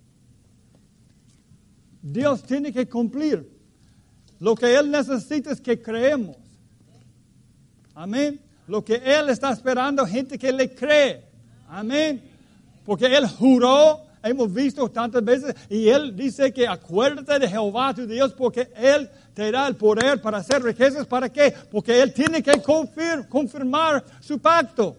Dios 2.00 2.42
tiene 2.42 2.72
que 2.72 2.88
cumplir. 2.88 3.51
Lo 4.42 4.56
que 4.56 4.74
Él 4.74 4.90
necesita 4.90 5.52
es 5.52 5.60
que 5.60 5.80
creemos. 5.80 6.36
Amén. 7.94 8.40
Lo 8.66 8.84
que 8.84 8.96
Él 8.96 9.28
está 9.28 9.52
esperando, 9.52 10.04
gente 10.04 10.36
que 10.36 10.50
le 10.50 10.74
cree. 10.74 11.22
Amén. 11.68 12.20
Porque 12.84 13.06
Él 13.06 13.28
juró, 13.28 14.00
hemos 14.20 14.52
visto 14.52 14.90
tantas 14.90 15.24
veces, 15.24 15.54
y 15.70 15.88
Él 15.88 16.16
dice 16.16 16.52
que 16.52 16.66
acuérdate 16.66 17.38
de 17.38 17.48
Jehová 17.48 17.94
tu 17.94 18.04
Dios, 18.04 18.32
porque 18.32 18.68
Él 18.74 19.08
te 19.32 19.48
da 19.52 19.68
el 19.68 19.76
poder 19.76 20.20
para 20.20 20.38
hacer 20.38 20.60
riquezas. 20.60 21.06
¿Para 21.06 21.28
qué? 21.28 21.54
Porque 21.70 22.02
Él 22.02 22.12
tiene 22.12 22.42
que 22.42 22.60
confirmar 23.28 24.04
su 24.18 24.40
pacto. 24.40 24.96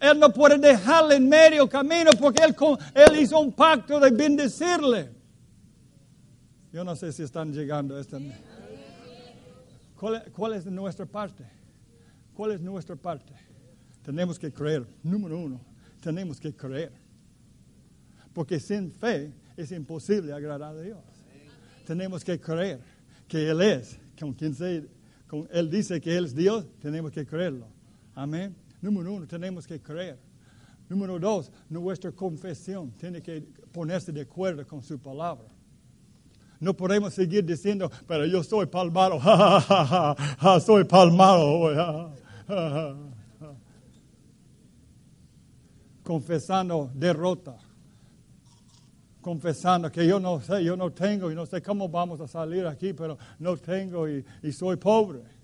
Él 0.00 0.18
no 0.18 0.30
puede 0.34 0.58
dejarle 0.58 1.14
en 1.14 1.30
medio 1.30 1.66
camino 1.66 2.10
porque 2.20 2.44
él, 2.44 2.54
él 2.94 3.20
hizo 3.20 3.40
un 3.40 3.52
pacto 3.52 3.98
de 3.98 4.10
bendecirle. 4.10 5.13
Yo 6.74 6.82
no 6.82 6.96
sé 6.96 7.12
si 7.12 7.22
están 7.22 7.52
llegando. 7.52 7.94
¿Cuál, 9.94 10.24
¿Cuál 10.32 10.54
es 10.54 10.66
nuestra 10.66 11.06
parte? 11.06 11.44
¿Cuál 12.34 12.50
es 12.50 12.60
nuestra 12.60 12.96
parte? 12.96 13.32
Tenemos 14.02 14.40
que 14.40 14.52
creer. 14.52 14.84
Número 15.04 15.38
uno, 15.38 15.60
tenemos 16.00 16.40
que 16.40 16.52
creer. 16.52 16.90
Porque 18.32 18.58
sin 18.58 18.90
fe 18.90 19.32
es 19.56 19.70
imposible 19.70 20.32
agradar 20.32 20.76
a 20.76 20.82
Dios. 20.82 20.98
Tenemos 21.86 22.24
que 22.24 22.40
creer 22.40 22.80
que 23.28 23.48
Él 23.48 23.62
es. 23.62 23.96
Con 24.18 24.32
quien 24.32 24.52
se, 24.52 24.84
con 25.28 25.48
Él 25.52 25.70
dice 25.70 26.00
que 26.00 26.16
Él 26.16 26.24
es 26.24 26.34
Dios, 26.34 26.66
tenemos 26.80 27.12
que 27.12 27.24
creerlo. 27.24 27.68
Amén. 28.16 28.52
Número 28.82 29.12
uno, 29.12 29.28
tenemos 29.28 29.64
que 29.64 29.80
creer. 29.80 30.18
Número 30.88 31.20
dos, 31.20 31.52
nuestra 31.70 32.10
confesión 32.10 32.90
tiene 32.98 33.22
que 33.22 33.42
ponerse 33.70 34.10
de 34.10 34.22
acuerdo 34.22 34.66
con 34.66 34.82
su 34.82 34.98
palabra. 34.98 35.53
No 36.60 36.74
podemos 36.74 37.14
seguir 37.14 37.44
diciendo, 37.44 37.90
pero 38.06 38.26
yo 38.26 38.42
soy 38.42 38.66
palmado, 38.66 39.20
soy 40.60 40.84
palmado. 40.84 42.12
Confesando 46.02 46.90
derrota. 46.94 47.56
Confesando 49.20 49.90
que 49.90 50.06
yo 50.06 50.20
no 50.20 50.40
sé, 50.40 50.62
yo 50.62 50.76
no 50.76 50.92
tengo 50.92 51.30
y 51.30 51.34
no 51.34 51.46
sé 51.46 51.62
cómo 51.62 51.88
vamos 51.88 52.20
a 52.20 52.28
salir 52.28 52.66
aquí, 52.66 52.92
pero 52.92 53.16
no 53.38 53.56
tengo 53.56 54.08
y, 54.08 54.24
y 54.42 54.52
soy 54.52 54.76
pobre 54.76 55.34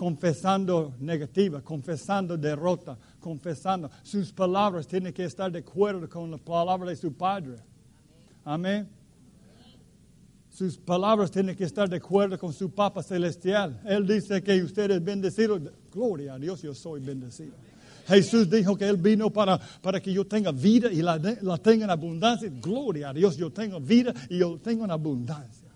confesando 0.00 0.94
negativa, 0.98 1.60
confesando 1.60 2.38
derrota, 2.38 2.96
confesando. 3.20 3.90
Sus 4.02 4.32
palabras 4.32 4.86
tienen 4.86 5.12
que 5.12 5.24
estar 5.24 5.52
de 5.52 5.58
acuerdo 5.58 6.08
con 6.08 6.30
la 6.30 6.38
palabra 6.38 6.88
de 6.88 6.96
su 6.96 7.12
Padre. 7.12 7.56
Amén. 8.42 8.88
Sus 10.60 10.76
palabras 10.76 11.30
tienen 11.30 11.56
que 11.56 11.64
estar 11.64 11.88
de 11.88 11.96
acuerdo 11.96 12.38
con 12.38 12.52
su 12.52 12.70
Papa 12.70 13.02
Celestial. 13.02 13.80
Él 13.86 14.06
dice 14.06 14.42
que 14.42 14.62
usted 14.62 14.90
es 14.90 15.02
bendecido. 15.02 15.58
Gloria 15.90 16.34
a 16.34 16.38
Dios, 16.38 16.60
yo 16.60 16.74
soy 16.74 17.00
bendecido. 17.00 17.54
Jesús 18.06 18.50
dijo 18.50 18.76
que 18.76 18.86
Él 18.86 18.98
vino 18.98 19.30
para, 19.30 19.58
para 19.80 20.02
que 20.02 20.12
yo 20.12 20.26
tenga 20.26 20.52
vida 20.52 20.92
y 20.92 21.00
la, 21.00 21.16
la 21.40 21.56
tenga 21.56 21.86
en 21.86 21.90
abundancia. 21.90 22.52
Gloria 22.60 23.08
a 23.08 23.14
Dios, 23.14 23.38
yo 23.38 23.50
tengo 23.50 23.80
vida 23.80 24.12
y 24.28 24.36
yo 24.36 24.58
tengo 24.58 24.84
en 24.84 24.90
abundancia. 24.90 25.70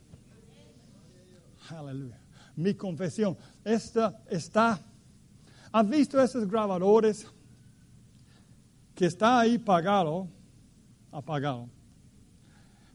Aleluya 1.70 2.20
mi 2.54 2.74
confesión. 2.74 3.38
Esta 3.64 4.22
está. 4.28 4.78
¿Has 5.72 5.88
visto 5.88 6.20
esos 6.20 6.46
grabadores 6.46 7.26
que 8.94 9.06
está 9.06 9.40
ahí 9.40 9.56
pagado, 9.56 10.28
apagado, 11.10 11.70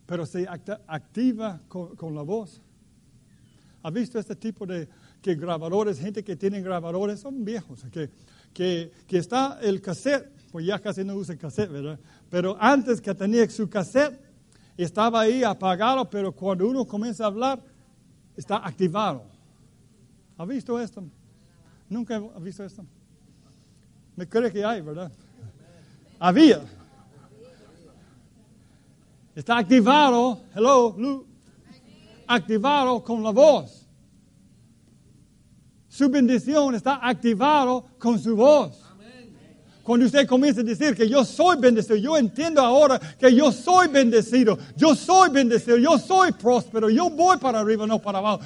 pero 0.10 0.26
se 0.26 0.47
activa 0.49 1.62
con, 1.68 2.16
la 2.16 2.24
voz? 2.24 2.60
¿Has 3.84 3.93
visto 3.93 4.18
este 4.18 4.36
tipo 4.36 4.66
de 4.66 4.89
que 5.22 5.36
grabadores, 5.36 5.99
gente 5.99 6.24
que 6.24 6.36
tiene 6.36 6.62
grabadores, 6.62 7.20
son 7.20 7.45
viejos, 7.45 7.86
que, 7.91 8.10
que, 8.51 8.91
que 9.05 9.18
está 9.20 9.60
el 9.62 9.80
cassette, 9.80 10.28
pues 10.51 10.66
ya 10.66 10.80
casi 10.80 11.03
no 11.03 11.14
usa 11.14 11.38
cassette, 11.38 11.70
¿verdad? 11.70 11.99
Pero 12.28 12.57
antes 12.60 12.99
que 12.99 13.14
tenía 13.14 13.47
su 13.51 13.70
cassette, 13.70 14.20
estaba 14.76 15.22
ahí 15.22 15.43
apagado, 15.43 16.10
pero 16.10 16.32
cuando 16.32 16.68
uno 16.68 16.86
comienza 16.86 17.26
a 17.26 17.28
hablar, 17.28 17.62
está 18.36 18.66
activado. 18.66 19.26
¿Ha 20.39 20.45
visto 20.45 20.80
esto? 20.80 21.03
Nunca 21.88 22.16
ha 22.16 22.39
visto 22.39 22.66
esto. 22.66 22.84
Me 24.16 24.28
cree 24.28 24.51
que 24.51 24.66
hay, 24.66 24.82
¿verdad? 24.82 25.12
Había. 26.18 26.78
Está 29.36 29.57
activado, 29.57 30.41
hello, 30.55 30.95
Lu, 30.97 31.25
activado 32.27 33.03
con 33.03 33.23
la 33.23 33.32
voz. 33.32 33.88
Su 35.88 36.09
bendición 36.09 36.75
está 36.75 36.99
activado 37.01 37.86
con 37.97 38.19
su 38.19 38.36
voz. 38.36 38.89
Cuando 39.89 40.05
usted 40.05 40.27
comienza 40.27 40.61
a 40.61 40.63
decir 40.63 40.95
que 40.95 41.09
yo 41.09 41.25
soy 41.25 41.57
bendecido, 41.57 41.95
yo 41.95 42.15
entiendo 42.15 42.61
ahora 42.61 42.99
que 42.99 43.34
yo 43.34 43.51
soy 43.51 43.88
bendecido, 43.88 44.55
yo 44.75 44.93
soy 44.93 45.32
bendecido, 45.32 45.77
yo 45.77 45.97
soy 45.97 46.32
próspero, 46.32 46.91
yo 46.91 47.09
voy 47.09 47.38
para 47.38 47.59
arriba, 47.59 47.88
no 47.88 47.99
para 47.99 48.19
abajo. 48.19 48.43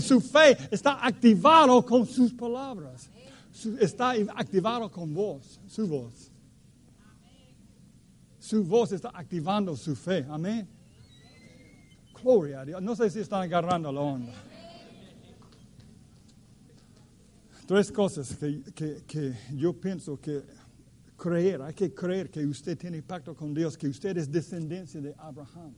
su, 0.00 0.18
fe 0.18 0.56
está 0.70 1.04
activado 1.06 1.84
con 1.84 2.06
sus 2.06 2.32
palabras, 2.32 3.10
está 3.78 4.12
activado 4.34 4.90
con 4.90 5.12
voz, 5.12 5.60
su 5.68 5.86
voz. 5.86 6.25
Su 8.46 8.62
voz 8.62 8.92
está 8.92 9.10
activando 9.12 9.74
su 9.74 9.96
fe, 9.96 10.24
amén. 10.30 10.68
Gloria 12.22 12.60
a 12.60 12.64
Dios. 12.64 12.80
No 12.80 12.94
sé 12.94 13.10
si 13.10 13.18
están 13.18 13.42
agarrando 13.42 13.90
la 13.90 14.00
onda. 14.00 14.32
Tres 17.66 17.90
cosas 17.90 18.36
que, 18.36 18.62
que, 18.72 19.02
que, 19.04 19.34
yo 19.52 19.72
pienso 19.72 20.20
que 20.20 20.44
creer, 21.16 21.60
hay 21.60 21.74
que 21.74 21.92
creer 21.92 22.30
que 22.30 22.46
usted 22.46 22.78
tiene 22.78 23.02
pacto 23.02 23.34
con 23.34 23.52
Dios, 23.52 23.76
que 23.76 23.88
usted 23.88 24.16
es 24.16 24.30
descendencia 24.30 25.00
de 25.00 25.12
Abraham. 25.18 25.74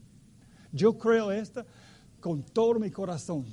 Yo 0.70 0.92
creo 0.92 1.32
esto 1.32 1.64
con 2.20 2.42
todo 2.42 2.78
mi 2.78 2.90
corazón. 2.90 3.46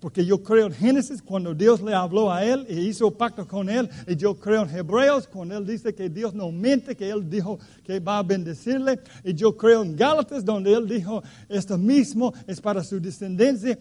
Porque 0.00 0.24
yo 0.24 0.42
creo 0.42 0.66
en 0.66 0.72
Génesis 0.72 1.20
cuando 1.20 1.54
Dios 1.54 1.82
le 1.82 1.92
habló 1.92 2.32
a 2.32 2.44
él 2.44 2.64
y 2.68 2.78
hizo 2.86 3.10
pacto 3.10 3.46
con 3.46 3.68
él. 3.68 3.88
Y 4.06 4.14
yo 4.14 4.36
creo 4.36 4.62
en 4.62 4.76
Hebreos 4.76 5.26
cuando 5.26 5.56
él 5.56 5.66
dice 5.66 5.92
que 5.92 6.08
Dios 6.08 6.34
no 6.34 6.52
miente, 6.52 6.96
que 6.96 7.10
él 7.10 7.28
dijo 7.28 7.58
que 7.82 7.98
va 7.98 8.18
a 8.18 8.22
bendecirle. 8.22 9.00
Y 9.24 9.34
yo 9.34 9.56
creo 9.56 9.82
en 9.82 9.96
Gálatas 9.96 10.44
donde 10.44 10.72
él 10.72 10.86
dijo 10.86 11.22
esto 11.48 11.76
mismo 11.76 12.32
es 12.46 12.60
para 12.60 12.84
su 12.84 13.00
descendencia, 13.00 13.76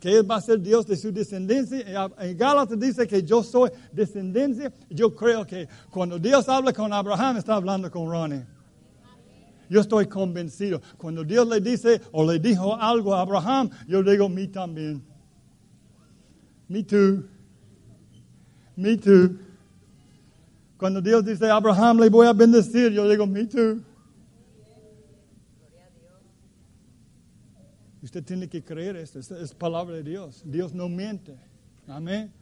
que 0.00 0.16
él 0.16 0.28
va 0.28 0.36
a 0.36 0.40
ser 0.40 0.60
Dios 0.60 0.84
de 0.84 0.96
su 0.96 1.12
descendencia. 1.12 2.10
En 2.18 2.36
Gálatas 2.36 2.78
dice 2.78 3.06
que 3.06 3.22
yo 3.22 3.44
soy 3.44 3.70
descendencia. 3.92 4.72
Yo 4.90 5.14
creo 5.14 5.46
que 5.46 5.68
cuando 5.90 6.18
Dios 6.18 6.48
habla 6.48 6.72
con 6.72 6.92
Abraham 6.92 7.36
está 7.36 7.54
hablando 7.54 7.88
con 7.88 8.10
Ronnie. 8.10 8.44
Yo 9.70 9.80
estoy 9.80 10.06
convencido. 10.06 10.82
Cuando 10.98 11.24
Dios 11.24 11.48
le 11.48 11.60
dice 11.60 12.00
o 12.10 12.30
le 12.30 12.38
dijo 12.38 12.74
algo 12.74 13.14
a 13.14 13.20
Abraham, 13.20 13.70
yo 13.86 14.02
digo, 14.02 14.28
mí 14.28 14.48
también. 14.48 15.11
Me 16.72 16.82
too. 16.82 17.28
Me 18.76 18.96
too. 18.96 19.38
Cuando 20.78 21.02
Dios 21.02 21.22
dice 21.22 21.50
Abraham 21.50 21.98
le 21.98 22.08
voy 22.08 22.26
a 22.26 22.32
bendecir, 22.32 22.90
yo 22.92 23.06
digo, 23.06 23.26
me 23.26 23.44
too. 23.44 23.82
Usted 28.02 28.24
tiene 28.24 28.48
que 28.48 28.64
creer 28.64 28.96
esto, 28.96 29.18
es 29.18 29.52
palabra 29.52 29.96
de 29.96 30.02
Dios. 30.02 30.42
Dios 30.46 30.72
no 30.72 30.88
miente. 30.88 31.36
Amén. 31.86 32.32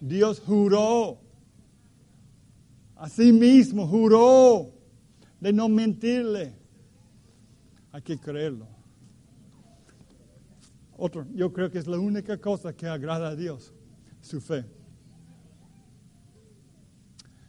Dios 0.00 0.38
juró. 0.38 1.18
Así 2.94 3.32
mismo 3.32 3.88
juró 3.88 4.70
de 5.40 5.52
no 5.52 5.68
mentirle. 5.68 6.52
Hay 7.90 8.02
que 8.02 8.16
creerlo. 8.16 8.71
Otro, 11.04 11.26
yo 11.34 11.52
creo 11.52 11.68
que 11.68 11.78
es 11.78 11.88
la 11.88 11.98
única 11.98 12.38
cosa 12.38 12.72
que 12.72 12.86
agrada 12.86 13.30
a 13.30 13.34
Dios, 13.34 13.72
su 14.20 14.40
fe. 14.40 14.64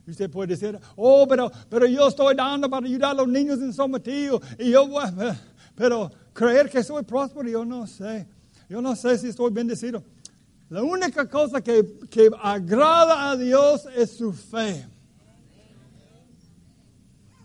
Usted 0.07 0.27
puede 0.31 0.47
decir, 0.47 0.79
oh, 0.95 1.27
pero, 1.29 1.51
pero 1.69 1.85
yo 1.85 2.07
estoy 2.07 2.35
dando 2.35 2.67
para 2.67 2.87
ayudar 2.87 3.11
a 3.11 3.13
los 3.13 3.27
niños 3.27 3.61
en 3.61 3.71
sometido. 3.71 4.41
Y 4.57 4.71
yo, 4.71 4.89
pero 5.75 6.11
creer 6.33 6.67
que 6.67 6.83
soy 6.83 7.03
próspero, 7.03 7.47
yo 7.47 7.63
no 7.63 7.85
sé. 7.85 8.27
Yo 8.67 8.81
no 8.81 8.95
sé 8.95 9.19
si 9.19 9.27
estoy 9.27 9.51
bendecido. 9.51 10.03
La 10.67 10.81
única 10.81 11.29
cosa 11.29 11.61
que, 11.61 11.99
que 12.09 12.31
agrada 12.41 13.29
a 13.29 13.37
Dios 13.37 13.87
es 13.95 14.17
su 14.17 14.33
fe. 14.33 14.83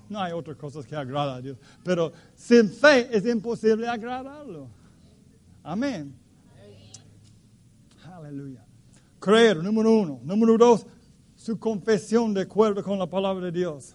No 0.09 0.23
hay 0.23 0.33
otras 0.33 0.57
cosas 0.57 0.87
que 0.87 0.97
agrada 0.97 1.37
a 1.37 1.41
Dios. 1.43 1.59
Pero 1.85 2.15
sin 2.35 2.71
fe 2.71 3.15
es 3.15 3.27
imposible 3.27 3.87
agradarlo. 3.87 4.78
Amén. 5.69 6.15
Aleluya. 8.03 8.65
Creer, 9.21 9.63
número 9.63 9.93
uno. 9.93 10.19
Número 10.23 10.57
dos, 10.57 10.87
su 11.37 11.59
confesión 11.59 12.33
de 12.33 12.41
acuerdo 12.41 12.83
con 12.83 12.99
la 12.99 13.07
palabra 13.07 13.45
de 13.45 13.53
Dios. 13.53 13.95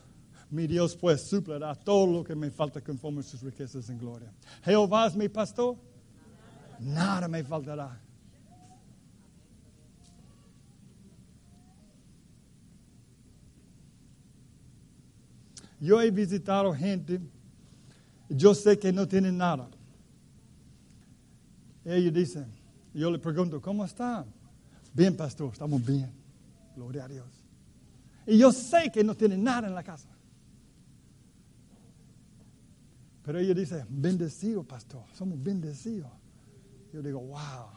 Mi 0.52 0.68
Dios 0.68 0.96
pues 0.96 1.22
suplirá 1.22 1.74
todo 1.74 2.06
lo 2.06 2.24
que 2.24 2.36
me 2.36 2.52
falta 2.52 2.80
conforme 2.80 3.22
a 3.22 3.24
sus 3.24 3.42
riquezas 3.42 3.90
en 3.90 3.98
gloria. 3.98 4.32
Jehová 4.64 5.08
es 5.08 5.16
mi 5.16 5.28
pastor. 5.28 5.76
Nada 6.80 7.28
me 7.28 7.44
faltará. 7.44 8.00
Yo 15.80 16.00
he 16.00 16.12
visitado 16.12 16.72
gente, 16.72 17.20
yo 18.30 18.54
sé 18.54 18.78
que 18.78 18.94
no 18.94 19.08
tienen 19.08 19.38
nada. 19.38 19.70
Ellos 21.86 22.14
dicen, 22.14 22.46
yo 22.94 23.12
le 23.12 23.20
pregunto, 23.20 23.62
¿cómo 23.62 23.84
está? 23.84 24.26
Bien, 24.94 25.16
pastor, 25.16 25.52
estamos 25.52 25.86
bien. 25.86 26.12
Gloria 26.76 27.06
a 27.06 27.08
Dios. 27.08 27.28
Y 28.26 28.38
yo 28.38 28.52
sé 28.52 28.92
que 28.92 29.04
no 29.04 29.16
tienen 29.16 29.44
nada 29.44 29.68
en 29.68 29.76
la 29.76 29.84
casa. 29.84 30.10
Pero 33.24 33.40
ellos 33.40 33.56
dicen, 33.56 33.86
bendecido, 33.90 34.64
pastor, 34.64 35.04
somos 35.14 35.42
bendecidos. 35.42 36.12
Yo 36.94 37.02
digo, 37.02 37.20
wow. 37.20 37.68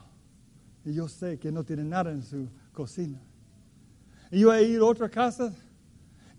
Y 0.84 0.94
yo 0.94 1.08
sé 1.08 1.38
que 1.38 1.50
no 1.50 1.64
tienen 1.64 1.88
nada 1.88 2.10
en 2.10 2.22
su 2.22 2.48
cocina. 2.72 3.20
Y 4.30 4.40
yo 4.40 4.52
he 4.52 4.62
ido 4.62 4.86
a 4.86 4.90
otra 4.90 5.08
casa 5.08 5.52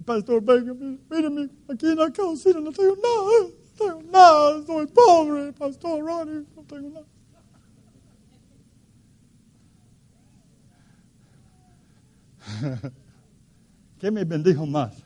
pastor, 0.06 0.42
venga, 0.42 0.74
mírame, 1.10 1.50
aquí 1.68 1.86
en 1.88 1.98
la 1.98 2.12
cocina 2.12 2.60
no 2.60 2.72
tengo 2.72 2.96
nada, 2.96 3.50
no 3.50 3.76
tengo 3.78 4.12
nada, 4.12 4.66
soy 4.66 4.88
pobre, 4.88 5.54
pastor 5.54 6.04
Ronnie, 6.04 6.46
no 6.56 6.64
tengo 6.64 6.90
nada. 6.90 7.06
¿Qué 14.00 14.12
me 14.12 14.24
bendijo 14.24 14.66
más? 14.66 15.04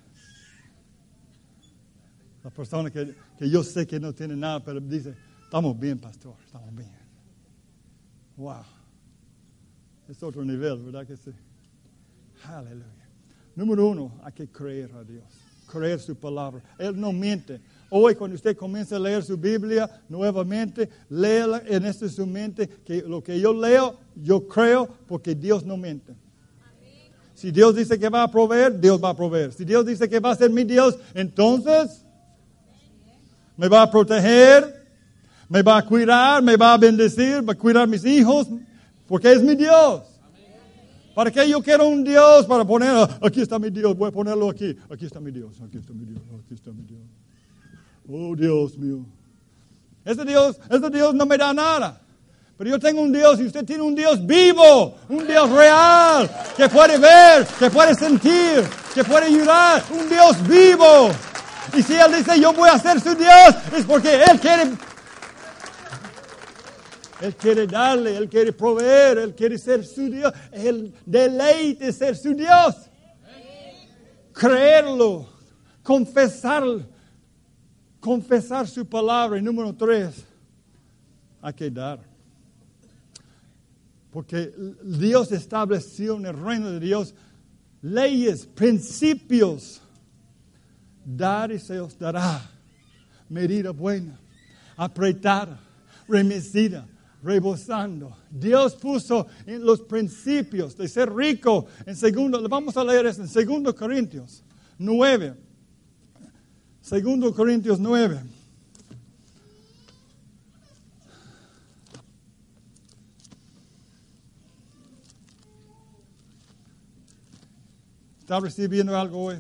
La 2.43 2.49
persona 2.49 2.89
que, 2.89 3.15
que, 3.37 3.49
yo 3.49 3.63
sé 3.63 3.85
que 3.85 3.99
no 3.99 4.13
tiene 4.13 4.35
nada, 4.35 4.63
pero 4.63 4.79
dice, 4.79 5.15
estamos 5.43 5.79
bien, 5.79 5.99
pastor, 5.99 6.35
estamos 6.45 6.75
bien. 6.75 6.91
Wow. 8.35 8.63
Es 10.09 10.21
otro 10.23 10.43
nivel, 10.43 10.83
¿verdad 10.83 11.05
que 11.05 11.15
sí? 11.15 11.31
Aleluya. 12.43 12.85
Número 13.55 13.87
uno, 13.87 14.11
hay 14.23 14.33
que 14.33 14.47
creer 14.47 14.91
a 14.93 15.03
Dios, 15.03 15.23
creer 15.71 15.99
su 15.99 16.15
palabra. 16.15 16.61
Él 16.79 16.99
no 16.99 17.11
miente. 17.11 17.61
Hoy 17.89 18.15
cuando 18.15 18.35
usted 18.35 18.55
comienza 18.55 18.95
a 18.95 18.99
leer 18.99 19.23
su 19.23 19.37
Biblia 19.37 20.01
nuevamente, 20.09 20.89
léela 21.09 21.61
en 21.67 21.85
esta 21.85 22.07
su 22.07 22.25
mente 22.25 22.67
que 22.67 23.01
lo 23.01 23.21
que 23.21 23.39
yo 23.39 23.53
leo, 23.53 23.99
yo 24.15 24.47
creo 24.47 24.87
porque 25.07 25.35
Dios 25.35 25.65
no 25.65 25.77
miente. 25.77 26.15
Si 27.41 27.49
Dios 27.49 27.75
dice 27.75 27.97
que 27.97 28.07
va 28.07 28.21
a 28.21 28.29
proveer, 28.29 28.79
Dios 28.79 29.03
va 29.03 29.09
a 29.09 29.15
proveer. 29.15 29.51
Si 29.51 29.65
Dios 29.65 29.83
dice 29.83 30.07
que 30.07 30.19
va 30.19 30.29
a 30.29 30.35
ser 30.35 30.51
mi 30.51 30.63
Dios, 30.63 30.99
entonces 31.15 32.05
me 33.57 33.67
va 33.67 33.81
a 33.81 33.89
proteger, 33.89 34.85
me 35.49 35.63
va 35.63 35.77
a 35.77 35.83
cuidar, 35.83 36.43
me 36.43 36.55
va 36.55 36.75
a 36.75 36.77
bendecir, 36.77 37.41
va 37.41 37.53
a 37.53 37.57
cuidar 37.57 37.87
mis 37.87 38.05
hijos, 38.05 38.47
porque 39.07 39.31
es 39.31 39.41
mi 39.41 39.55
Dios. 39.55 40.03
¿Para 41.15 41.31
qué 41.31 41.49
yo 41.49 41.63
quiero 41.63 41.87
un 41.87 42.03
Dios 42.03 42.45
para 42.45 42.63
poner, 42.63 43.09
aquí 43.23 43.41
está 43.41 43.57
mi 43.57 43.71
Dios, 43.71 43.97
voy 43.97 44.09
a 44.09 44.11
ponerlo 44.11 44.47
aquí, 44.47 44.77
aquí 44.87 45.07
está 45.07 45.19
mi 45.19 45.31
Dios, 45.31 45.59
aquí 45.65 45.79
está 45.79 45.93
mi 45.93 46.05
Dios, 46.05 46.21
aquí 46.45 46.53
está 46.53 46.69
mi 46.69 46.83
Dios. 46.83 47.01
Oh 48.07 48.35
Dios 48.35 48.77
mío. 48.77 49.03
Este 50.05 50.25
Dios, 50.25 50.59
este 50.69 50.91
Dios 50.91 51.15
no 51.15 51.25
me 51.25 51.39
da 51.39 51.51
nada. 51.55 52.01
Pero 52.61 52.75
yo 52.75 52.79
tengo 52.79 53.01
un 53.01 53.11
Dios 53.11 53.39
y 53.39 53.47
usted 53.47 53.65
tiene 53.65 53.81
un 53.81 53.95
Dios 53.95 54.23
vivo, 54.23 54.95
un 55.09 55.25
Dios 55.25 55.49
real, 55.49 56.29
que 56.55 56.69
puede 56.69 56.99
ver, 56.99 57.47
que 57.57 57.71
puede 57.71 57.95
sentir, 57.95 58.63
que 58.93 59.03
puede 59.03 59.25
ayudar, 59.25 59.83
un 59.89 60.07
Dios 60.07 60.47
vivo. 60.47 61.09
Y 61.75 61.81
si 61.81 61.93
Él 61.93 62.13
dice 62.15 62.39
yo 62.39 62.53
voy 62.53 62.69
a 62.69 62.77
ser 62.77 63.01
su 63.01 63.15
Dios, 63.15 63.55
es 63.75 63.83
porque 63.83 64.13
Él 64.13 64.39
quiere 64.39 64.73
él 67.21 67.35
quiere 67.35 67.65
darle, 67.65 68.15
Él 68.15 68.29
quiere 68.29 68.53
proveer, 68.53 69.17
Él 69.17 69.33
quiere 69.33 69.57
ser 69.57 69.83
su 69.83 70.07
Dios. 70.07 70.31
Él 70.51 70.93
deleite 71.03 71.91
ser 71.91 72.15
su 72.15 72.35
Dios. 72.35 72.75
Creerlo, 74.33 75.27
confesarlo, 75.81 76.83
confesar 77.99 78.67
su 78.67 78.85
palabra. 78.85 79.39
Y 79.39 79.41
número 79.41 79.73
tres, 79.73 80.27
hay 81.41 81.53
que 81.53 81.71
dar. 81.71 82.10
Porque 84.11 84.53
Dios 84.83 85.31
estableció 85.31 86.17
en 86.17 86.25
el 86.25 86.37
reino 86.39 86.69
de 86.71 86.79
Dios 86.79 87.15
leyes, 87.81 88.45
principios. 88.45 89.81
Dar 91.03 91.51
y 91.51 91.59
se 91.59 91.79
os 91.79 91.97
dará. 91.97 92.49
Medida 93.29 93.71
buena, 93.71 94.19
apretada, 94.75 95.59
remesida, 96.07 96.85
rebosando. 97.23 98.15
Dios 98.29 98.75
puso 98.75 99.25
en 99.45 99.63
los 99.63 99.81
principios 99.81 100.75
de 100.75 100.87
ser 100.89 101.13
rico. 101.13 101.65
En 101.85 101.95
segundo, 101.95 102.47
vamos 102.49 102.75
a 102.75 102.83
leer 102.83 103.05
eso 103.05 103.21
en 103.21 103.29
segundo 103.29 103.73
Corintios 103.73 104.43
9. 104.77 105.33
Segundo 106.81 107.33
Corintios 107.33 107.79
9. 107.79 108.19
¿Está 118.31 118.39
recibiendo 118.39 118.97
algo 118.97 119.25
hoy? 119.25 119.35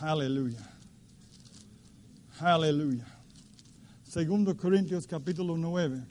Aleluya. 0.00 0.66
Aleluya. 2.40 3.04
Segundo 4.02 4.56
Corintios 4.56 5.06
capítulo 5.06 5.58
9. 5.58 6.02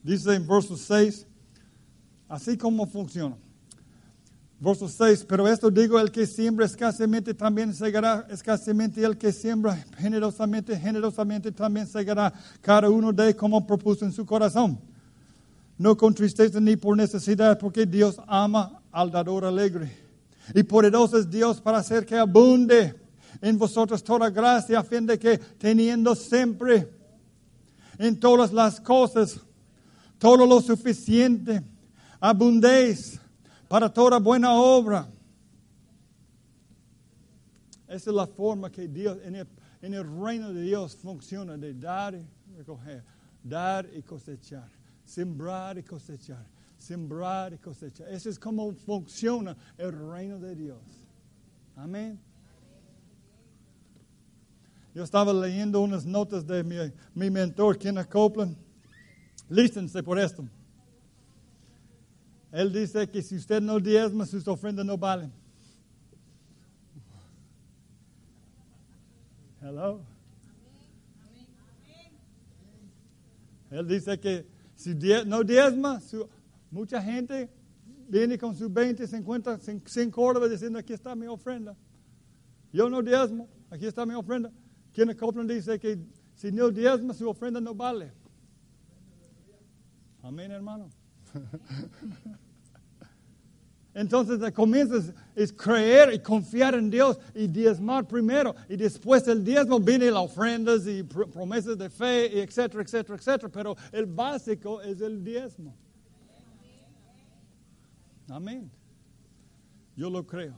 Dice 0.00 0.32
en 0.32 0.46
verso 0.46 0.76
6, 0.76 1.26
así 2.28 2.56
como 2.56 2.86
funciona. 2.86 3.36
Verso 4.60 4.88
6, 4.88 5.26
pero 5.28 5.48
esto 5.48 5.68
digo, 5.68 5.98
el 5.98 6.12
que 6.12 6.24
siembra 6.24 6.66
escasamente 6.66 7.34
también 7.34 7.74
segará 7.74 8.28
escasamente, 8.30 9.00
y 9.00 9.04
el 9.04 9.18
que 9.18 9.32
siembra 9.32 9.74
generosamente, 9.98 10.78
generosamente 10.78 11.50
también 11.50 11.88
segará, 11.88 12.32
cada 12.60 12.88
uno 12.88 13.12
de 13.12 13.34
como 13.34 13.66
propuso 13.66 14.04
en 14.04 14.12
su 14.12 14.24
corazón. 14.24 14.78
No 15.78 15.96
con 15.96 16.14
tristeza 16.14 16.60
ni 16.60 16.76
por 16.76 16.96
necesidad, 16.96 17.58
porque 17.58 17.84
Dios 17.84 18.16
ama 18.26 18.82
al 18.90 19.10
dador 19.10 19.44
alegre. 19.44 19.90
Y 20.54 20.62
poderoso 20.62 21.18
es 21.18 21.28
Dios 21.28 21.60
para 21.60 21.78
hacer 21.78 22.06
que 22.06 22.16
abunde 22.16 22.94
en 23.40 23.58
vosotros 23.58 24.02
toda 24.02 24.30
gracia, 24.30 24.78
a 24.78 24.84
fin 24.84 25.06
de 25.06 25.18
que 25.18 25.38
teniendo 25.38 26.14
siempre 26.14 26.88
en 27.98 28.18
todas 28.18 28.52
las 28.52 28.80
cosas 28.80 29.40
todo 30.18 30.46
lo 30.46 30.60
suficiente, 30.60 31.62
abundéis 32.20 33.20
para 33.68 33.92
toda 33.92 34.18
buena 34.18 34.54
obra. 34.54 35.06
Esa 37.88 38.10
es 38.10 38.16
la 38.16 38.26
forma 38.26 38.70
que 38.70 38.88
Dios, 38.88 39.18
en 39.24 39.36
el, 39.36 39.46
en 39.82 39.94
el 39.94 40.22
reino 40.22 40.52
de 40.52 40.62
Dios 40.62 40.96
funciona, 40.96 41.56
de 41.56 41.74
dar 41.74 42.14
y 42.14 42.26
recoger, 42.56 43.04
dar 43.42 43.88
y 43.94 44.02
cosechar, 44.02 44.68
sembrar 45.06 45.78
y 45.78 45.82
cosechar, 45.82 46.44
sembrar 46.76 47.54
y 47.54 47.58
cosechar. 47.58 48.08
Eso 48.08 48.28
es 48.28 48.38
como 48.38 48.72
funciona 48.74 49.56
el 49.78 49.92
reino 49.92 50.38
de 50.38 50.54
Dios. 50.54 50.82
Amén. 51.76 52.18
Yo 54.94 55.04
estaba 55.04 55.32
leyendo 55.32 55.80
unas 55.80 56.04
notas 56.04 56.46
de 56.46 56.64
mi, 57.14 57.30
mentor, 57.30 57.78
Kenneth 57.78 58.08
Copeland. 58.08 58.56
Lístense 59.48 60.02
por 60.02 60.18
esto. 60.18 60.48
Él 62.50 62.72
dice 62.72 63.08
que 63.08 63.22
si 63.22 63.36
usted 63.36 63.60
no 63.60 63.78
diezma, 63.78 64.24
sus 64.24 64.48
ofrendas 64.48 64.86
no 64.86 64.96
valen. 64.96 65.30
Hello. 69.60 70.00
Él 73.70 73.86
dice 73.86 74.18
que 74.18 74.55
si 74.76 74.94
no 75.26 75.42
diezma, 75.42 76.00
mucha 76.70 77.02
gente 77.02 77.50
viene 78.08 78.38
con 78.38 78.54
sus 78.54 78.72
20, 78.72 79.06
50, 79.06 79.58
100 79.84 80.10
córdobas 80.10 80.50
diciendo, 80.50 80.78
aquí 80.78 80.92
está 80.92 81.14
mi 81.14 81.26
ofrenda. 81.26 81.76
Yo 82.72 82.88
no 82.88 83.02
diezmo, 83.02 83.48
aquí 83.70 83.86
está 83.86 84.06
mi 84.06 84.14
ofrenda. 84.14 84.52
Kenneth 84.92 85.18
Copeland 85.18 85.50
dice 85.50 85.78
que 85.78 85.98
si 86.34 86.52
no 86.52 86.70
diezma, 86.70 87.14
su 87.14 87.28
ofrenda 87.28 87.60
no 87.60 87.74
vale. 87.74 88.12
Amén, 90.22 90.50
hermano. 90.50 90.88
Entonces 93.96 94.52
comienzas 94.52 95.10
es 95.34 95.50
creer 95.50 96.12
y 96.12 96.18
confiar 96.18 96.74
en 96.74 96.90
Dios 96.90 97.18
y 97.34 97.46
diezmar 97.46 98.06
primero 98.06 98.54
y 98.68 98.76
después 98.76 99.24
del 99.24 99.42
diezmo 99.42 99.80
viene 99.80 100.10
las 100.10 100.22
ofrendas 100.22 100.86
y 100.86 101.02
promesas 101.02 101.78
de 101.78 101.88
fe 101.88 102.30
y 102.34 102.40
etcétera, 102.40 102.82
etcétera, 102.82 103.16
etcétera. 103.16 103.50
Pero 103.50 103.74
el 103.92 104.04
básico 104.04 104.82
es 104.82 105.00
el 105.00 105.24
diezmo. 105.24 105.74
Amén. 108.28 108.70
Yo 109.96 110.10
lo 110.10 110.26
creo. 110.26 110.56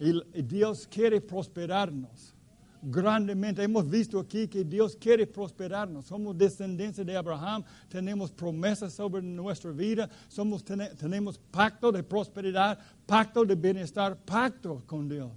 Y 0.00 0.42
Dios 0.42 0.88
quiere 0.90 1.20
prosperarnos 1.20 2.34
grandemente. 2.82 3.62
Hemos 3.62 3.88
visto 3.88 4.18
aquí 4.18 4.48
que 4.48 4.64
Dios 4.64 4.96
quiere 4.96 5.26
prosperarnos. 5.26 6.06
Somos 6.06 6.36
descendencia 6.36 7.04
de 7.04 7.16
Abraham, 7.16 7.62
tenemos 7.88 8.30
promesas 8.32 8.92
sobre 8.92 9.22
nuestra 9.22 9.70
vida, 9.70 10.10
Somos, 10.28 10.64
tenemos 10.64 11.38
pacto 11.38 11.92
de 11.92 12.02
prosperidad, 12.02 12.78
pacto 13.06 13.44
de 13.44 13.54
bienestar, 13.54 14.16
pacto 14.16 14.82
con 14.86 15.08
Dios. 15.08 15.30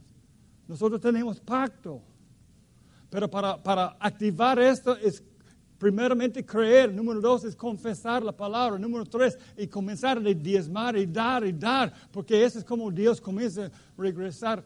Nosotros 0.67 0.99
tenemos 0.99 1.39
pacto. 1.39 2.01
Pero 3.09 3.29
para, 3.29 3.61
para 3.61 3.95
activar 3.99 4.59
esto 4.59 4.97
es 4.97 5.23
primeramente 5.77 6.43
creer, 6.43 6.91
número 6.91 7.21
dos 7.21 7.43
es 7.43 7.55
confesar 7.55 8.23
la 8.23 8.31
palabra, 8.31 8.79
número 8.79 9.05
tres 9.05 9.37
y 9.55 9.67
comenzar 9.67 10.17
a 10.17 10.21
diezmar 10.21 10.97
y 10.97 11.05
dar 11.05 11.45
y 11.45 11.51
dar, 11.51 11.93
porque 12.11 12.43
eso 12.43 12.57
es 12.57 12.65
como 12.65 12.89
Dios 12.89 13.21
comienza 13.21 13.65
a 13.65 13.71
regresar 13.97 14.63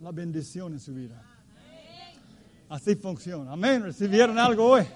la 0.00 0.10
bendición 0.10 0.72
en 0.72 0.80
su 0.80 0.92
vida. 0.92 1.27
Así 2.68 2.94
funciona. 2.96 3.52
Amén. 3.52 3.82
¿Recibieron 3.82 4.38
algo 4.38 4.66
hoy? 4.66 4.86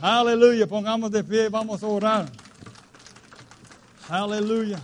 Aleluya. 0.00 0.66
Pongamos 0.66 1.10
de 1.10 1.22
pie, 1.22 1.48
vamos 1.48 1.82
a 1.82 1.86
orar. 1.86 2.26
Aleluya. 4.08 4.78